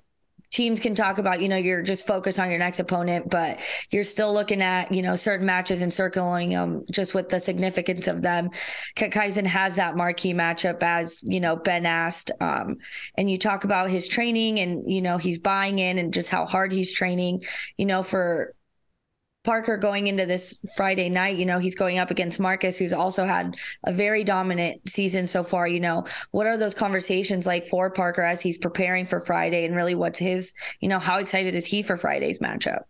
[0.56, 4.06] teams can talk about you know you're just focused on your next opponent but you're
[4.06, 8.22] still looking at you know certain matches and circling them just with the significance of
[8.22, 8.50] them.
[8.96, 12.78] Keckeisen has that marquee matchup as you know Ben asked um,
[13.18, 16.46] and you talk about his training and you know he's buying in and just how
[16.46, 17.42] hard he's training
[17.76, 18.56] you know for
[19.46, 23.26] Parker going into this Friday night, you know, he's going up against Marcus, who's also
[23.26, 25.68] had a very dominant season so far.
[25.68, 29.76] You know, what are those conversations like for Parker as he's preparing for Friday and
[29.76, 32.82] really what's his, you know, how excited is he for Friday's matchup?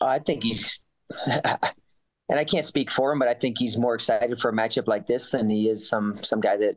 [0.00, 0.80] I think he's,
[1.26, 1.58] and
[2.30, 5.06] I can't speak for him, but I think he's more excited for a matchup like
[5.06, 6.76] this than he is some, some guy that,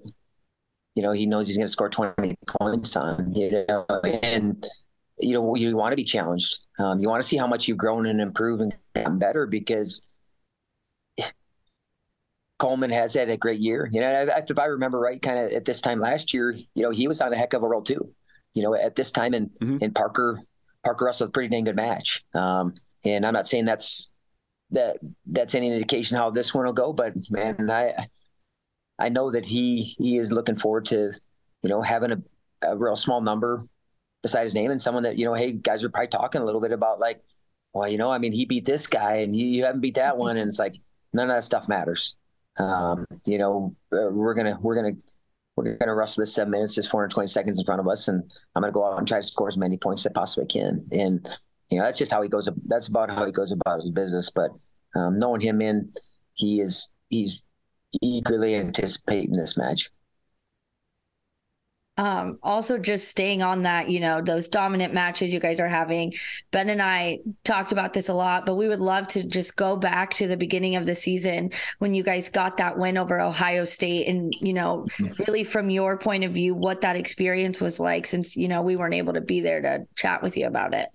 [0.95, 4.67] you know, he knows he's going to score 20 points on, you know, and,
[5.17, 6.59] you know you want to be challenged.
[6.79, 10.01] Um, you want to see how much you've grown and improved and gotten better because
[12.59, 13.89] Coleman has had a great year.
[13.91, 16.91] You know, if I remember right, kind of at this time last year, you know,
[16.91, 18.13] he was on a heck of a roll too.
[18.53, 19.77] You know, at this time, and mm-hmm.
[19.81, 20.39] and Parker
[20.83, 22.23] Parker a pretty dang good match.
[22.33, 24.09] Um, and I'm not saying that's
[24.71, 28.07] that that's any indication how this one will go, but man, I
[28.99, 31.11] I know that he he is looking forward to
[31.61, 32.21] you know having a,
[32.61, 33.63] a real small number
[34.23, 36.61] beside his name and someone that you know hey guys are probably talking a little
[36.61, 37.21] bit about like
[37.73, 40.17] well you know i mean he beat this guy and you, you haven't beat that
[40.17, 40.37] one.
[40.37, 40.75] And it's like
[41.13, 42.15] none of that stuff matters.
[42.57, 44.95] Um, you know uh, we're gonna we're gonna
[45.55, 48.07] we're gonna wrestle this seven minutes just 420 seconds in front of us.
[48.07, 48.23] And
[48.55, 50.87] i'm gonna go out and try to score as many points as i possibly can.
[50.91, 51.27] And
[51.69, 54.29] you know that's just how he goes that's about how he goes about his business.
[54.29, 54.51] But
[54.95, 55.91] um, knowing him in
[56.35, 57.43] he is he's
[58.01, 59.89] eagerly anticipating this match
[61.95, 66.13] um, also just staying on that, you know, those dominant matches you guys are having.
[66.51, 69.77] Ben and I talked about this a lot, but we would love to just go
[69.77, 73.63] back to the beginning of the season when you guys got that win over Ohio
[73.65, 74.87] State and, you know,
[75.27, 78.75] really from your point of view, what that experience was like since, you know, we
[78.75, 80.89] weren't able to be there to chat with you about it.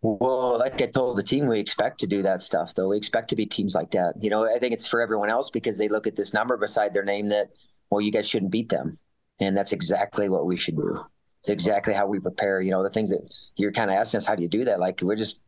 [0.00, 2.88] Well, like I told the team, we expect to do that stuff, though.
[2.88, 4.14] We expect to be teams like that.
[4.20, 6.94] You know, I think it's for everyone else because they look at this number beside
[6.94, 7.48] their name that
[7.90, 8.98] well, you guys shouldn't beat them.
[9.40, 11.04] And that's exactly what we should do.
[11.40, 12.60] It's exactly how we prepare.
[12.60, 13.22] You know, the things that
[13.56, 14.80] you're kind of asking us, how do you do that?
[14.80, 15.40] Like we're just,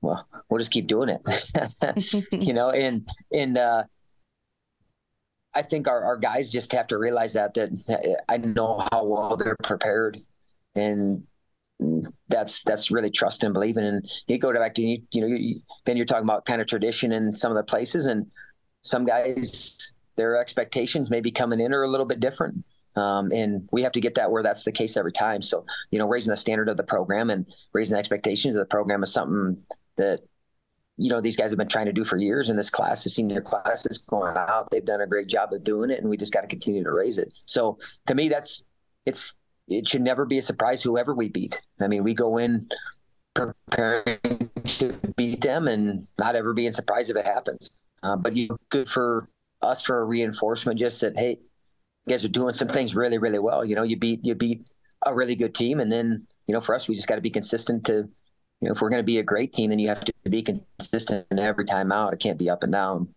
[0.00, 3.84] well, we'll just keep doing it, you know, and, and, uh,
[5.54, 9.36] I think our, our guys just have to realize that, that I know how well
[9.36, 10.22] they're prepared
[10.74, 11.24] and
[12.28, 13.84] that's, that's really trust and believing.
[13.84, 16.66] And you go back to, you, you know, you, then you're talking about kind of
[16.66, 18.30] tradition in some of the places and
[18.80, 22.64] some guys, their expectations maybe coming in are a little bit different.
[22.96, 25.42] Um, and we have to get that where that's the case every time.
[25.42, 28.66] So, you know, raising the standard of the program and raising the expectations of the
[28.66, 29.62] program is something
[29.96, 30.20] that,
[30.96, 32.50] you know, these guys have been trying to do for years.
[32.50, 34.68] And this class, the senior class is going out.
[34.70, 36.92] They've done a great job of doing it, and we just got to continue to
[36.92, 37.34] raise it.
[37.46, 38.64] So, to me, that's
[39.06, 39.34] it's
[39.68, 41.62] it should never be a surprise whoever we beat.
[41.80, 42.68] I mean, we go in
[43.34, 47.70] preparing to beat them, and not ever being surprised if it happens.
[48.02, 49.28] Uh, but you good for
[49.62, 51.38] us for a reinforcement, just that hey,
[52.06, 53.64] you guys are doing some things really, really well.
[53.64, 54.68] You know, you beat you beat
[55.04, 57.30] a really good team, and then you know, for us, we just got to be
[57.30, 57.84] consistent.
[57.86, 58.08] To
[58.60, 60.42] you know, if we're going to be a great team, then you have to be
[60.42, 62.12] consistent every time out.
[62.12, 63.14] It can't be up and down.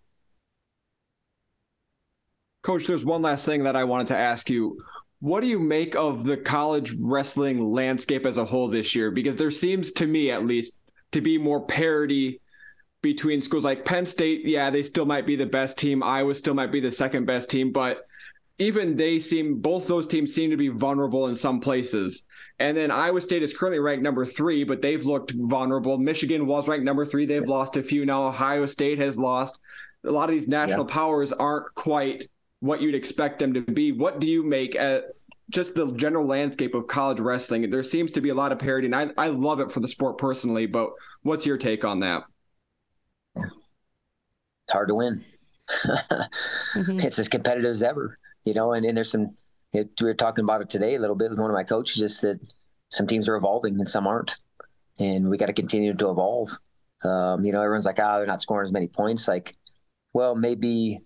[2.62, 4.80] Coach, there's one last thing that I wanted to ask you.
[5.20, 9.12] What do you make of the college wrestling landscape as a whole this year?
[9.12, 10.80] Because there seems to me, at least,
[11.14, 12.41] to be more parity
[13.04, 16.01] between schools like Penn State, yeah, they still might be the best team.
[16.01, 18.08] Iowa still might be the second best team, but
[18.58, 22.26] even they seem both those teams seem to be vulnerable in some places.
[22.60, 25.97] And then Iowa State is currently ranked number three, but they've looked vulnerable.
[25.97, 27.26] Michigan was ranked number three.
[27.26, 28.28] They've lost a few now.
[28.28, 29.60] Ohio State has lost.
[30.06, 30.93] A lot of these national yeah.
[30.93, 32.28] powers aren't quite
[32.62, 33.91] what you'd expect them to be.
[33.91, 35.06] What do you make at
[35.49, 37.70] just the general landscape of college wrestling?
[37.70, 39.88] There seems to be a lot of parity, and I, I love it for the
[39.89, 40.91] sport personally, but
[41.24, 42.24] what's your take on that?
[44.74, 45.24] Hard to win.
[45.86, 47.00] mm-hmm.
[47.00, 48.74] It's as competitive as ever, you know.
[48.74, 49.36] And, and there's some.
[49.72, 51.98] It, we were talking about it today a little bit with one of my coaches,
[51.98, 52.40] just that
[52.92, 54.36] some teams are evolving and some aren't,
[55.00, 56.50] and we got to continue to evolve.
[57.04, 59.56] Um, you know, everyone's like, "Ah, oh, they're not scoring as many points." Like,
[60.14, 61.00] well, maybe.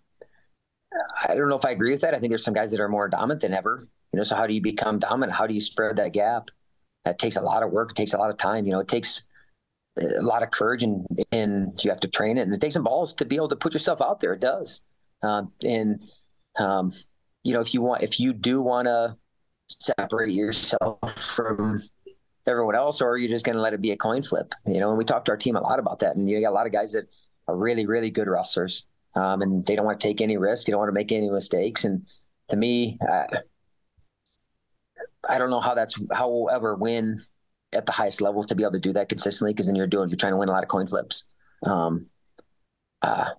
[1.27, 2.15] I don't know if I agree with that.
[2.15, 3.85] I think there's some guys that are more dominant than ever.
[4.11, 5.37] You know, so how do you become dominant?
[5.37, 6.49] How do you spread that gap?
[7.05, 7.91] That takes a lot of work.
[7.91, 8.65] It takes a lot of time.
[8.65, 9.21] You know, it takes
[9.97, 12.41] a lot of courage and and you have to train it.
[12.41, 14.33] And it takes some balls to be able to put yourself out there.
[14.33, 14.81] It does.
[15.23, 16.09] Um, and
[16.59, 16.91] um,
[17.43, 19.17] you know if you want if you do want to
[19.69, 21.81] separate yourself from
[22.45, 24.89] everyone else or you're just going to let it be a coin flip you know
[24.89, 26.15] and we talked to our team a lot about that.
[26.15, 27.05] And you got a lot of guys that
[27.47, 28.85] are really really good wrestlers
[29.15, 30.65] um, and they don't want to take any risk.
[30.65, 31.85] They don't want to make any mistakes.
[31.85, 32.07] And
[32.49, 33.25] to me uh,
[35.27, 37.21] I don't know how that's how we'll ever win
[37.73, 40.09] at the highest level to be able to do that consistently because then you're doing
[40.09, 41.25] you're trying to win a lot of coin flips.
[41.63, 42.07] Um,
[43.01, 43.31] uh,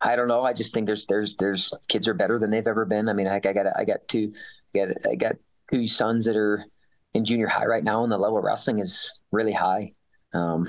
[0.00, 0.42] I don't know.
[0.42, 3.08] I just think there's there's there's kids are better than they've ever been.
[3.08, 4.32] I mean, I, I got I got two
[4.74, 5.36] I got I got
[5.70, 6.64] two sons that are
[7.14, 9.94] in junior high right now, and the level of wrestling is really high.
[10.32, 10.68] Um,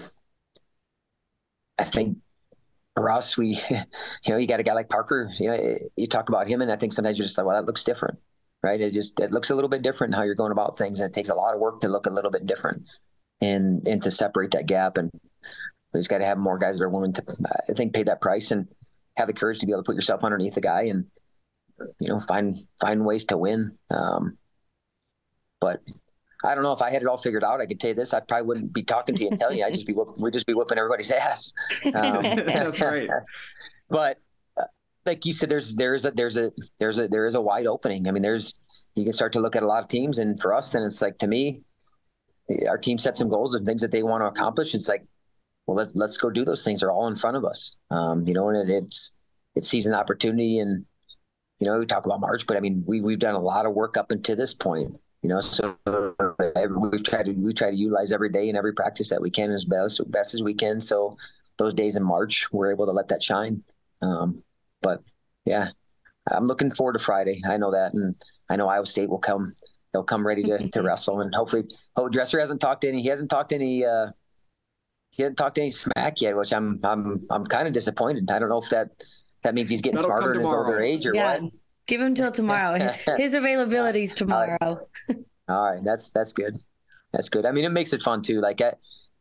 [1.77, 2.17] I think
[2.97, 3.77] us, we you
[4.29, 5.29] know you got a guy like Parker.
[5.37, 7.67] You know, you talk about him, and I think sometimes you're just like, well, that
[7.67, 8.17] looks different
[8.63, 8.79] right?
[8.79, 11.13] It just it looks a little bit different how you're going about things, and it
[11.13, 12.83] takes a lot of work to look a little bit different,
[13.41, 14.97] and and to separate that gap.
[14.97, 15.11] And
[15.93, 17.23] we just got to have more guys that are willing to,
[17.69, 18.67] I think, pay that price and
[19.17, 21.05] have the courage to be able to put yourself underneath a guy and
[21.99, 23.77] you know find find ways to win.
[23.89, 24.37] Um,
[25.59, 25.81] but
[26.43, 27.61] I don't know if I had it all figured out.
[27.61, 29.65] I could tell you this: I probably wouldn't be talking to you and telling you.
[29.65, 31.53] I'd just be we'd just be whipping everybody's ass.
[31.85, 31.91] Um,
[32.21, 33.09] That's right.
[33.89, 34.19] but
[35.07, 38.07] like you said, there's there's a there's a there's a there is a wide opening.
[38.07, 38.53] I mean, there's
[38.95, 41.01] you can start to look at a lot of teams, and for us, then it's
[41.01, 41.61] like to me,
[42.67, 44.75] our team set some goals and things that they want to accomplish.
[44.75, 45.05] It's like,
[45.65, 46.81] well, let's let's go do those things.
[46.81, 49.15] They're all in front of us, um, you know, and it, it's
[49.55, 50.85] it's season opportunity, and
[51.59, 53.73] you know, we talk about March, but I mean, we we've done a lot of
[53.73, 54.93] work up until this point.
[55.23, 59.09] You know, so we try to we try to utilize every day and every practice
[59.09, 60.79] that we can as best best as we can.
[60.79, 61.17] So
[61.57, 63.63] those days in March, we're able to let that shine.
[64.01, 64.43] Um,
[64.81, 65.01] but
[65.45, 65.69] yeah,
[66.31, 67.41] I'm looking forward to Friday.
[67.47, 68.15] I know that, and
[68.49, 69.53] I know Iowa State will come.
[69.93, 71.63] They'll come ready to, to wrestle, and hopefully,
[71.95, 73.01] oh, Dresser hasn't talked any.
[73.01, 73.85] He hasn't talked any.
[73.85, 74.07] Uh,
[75.11, 78.29] he hasn't talked any smack yet, which I'm I'm I'm kind of disappointed.
[78.29, 78.89] I don't know if that
[79.43, 81.39] that means he's getting That'll smarter in his older age or yeah.
[81.39, 81.51] what.
[81.87, 82.93] Give him till tomorrow.
[83.17, 84.57] His availability is tomorrow.
[85.47, 86.57] All right, that's that's good.
[87.13, 87.45] That's good.
[87.45, 88.41] I mean, it makes it fun too.
[88.41, 88.73] Like I,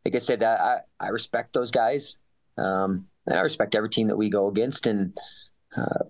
[0.03, 2.17] like I said, I I respect those guys,
[2.57, 4.85] um, and I respect every team that we go against.
[4.85, 5.17] And
[5.77, 6.03] uh,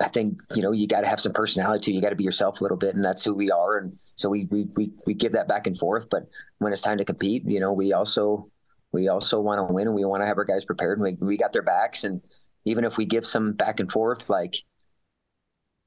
[0.00, 1.92] I think you know you got to have some personality too.
[1.92, 3.78] You got to be yourself a little bit, and that's who we are.
[3.78, 6.08] And so we we we we give that back and forth.
[6.08, 6.28] But
[6.58, 8.50] when it's time to compete, you know, we also
[8.92, 10.98] we also want to win, and we want to have our guys prepared.
[10.98, 12.20] And we we got their backs, and
[12.64, 14.54] even if we give some back and forth, like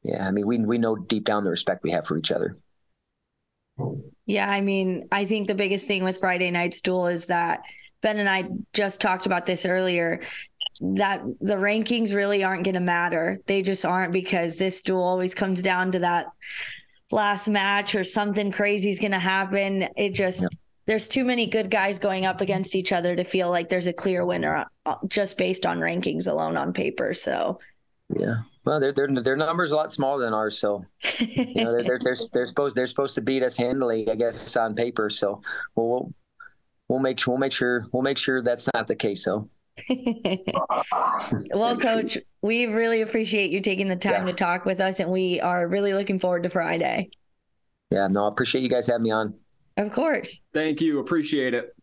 [0.03, 2.57] yeah, I mean, we we know deep down the respect we have for each other.
[4.25, 7.61] Yeah, I mean, I think the biggest thing with Friday Night's Dual is that
[8.01, 10.21] Ben and I just talked about this earlier
[10.81, 13.39] that the rankings really aren't going to matter.
[13.45, 16.27] They just aren't because this dual always comes down to that
[17.11, 19.87] last match or something crazy is going to happen.
[19.95, 20.47] It just, yeah.
[20.87, 23.93] there's too many good guys going up against each other to feel like there's a
[23.93, 27.13] clear winner uh, just based on rankings alone on paper.
[27.13, 27.59] So,
[28.09, 28.41] yeah.
[28.63, 30.85] Well, their their their numbers a lot smaller than ours, so
[31.17, 34.55] you know they're, they're they're they're supposed they're supposed to beat us handily, I guess,
[34.55, 35.09] on paper.
[35.09, 35.41] So
[35.75, 36.13] we'll we'll,
[36.87, 39.23] we'll make we'll make sure we'll make sure that's not the case.
[39.23, 39.49] So.
[41.53, 44.31] well, coach, we really appreciate you taking the time yeah.
[44.31, 47.09] to talk with us, and we are really looking forward to Friday.
[47.89, 49.33] Yeah, no, I appreciate you guys having me on.
[49.77, 50.41] Of course.
[50.53, 50.99] Thank you.
[50.99, 51.75] Appreciate it.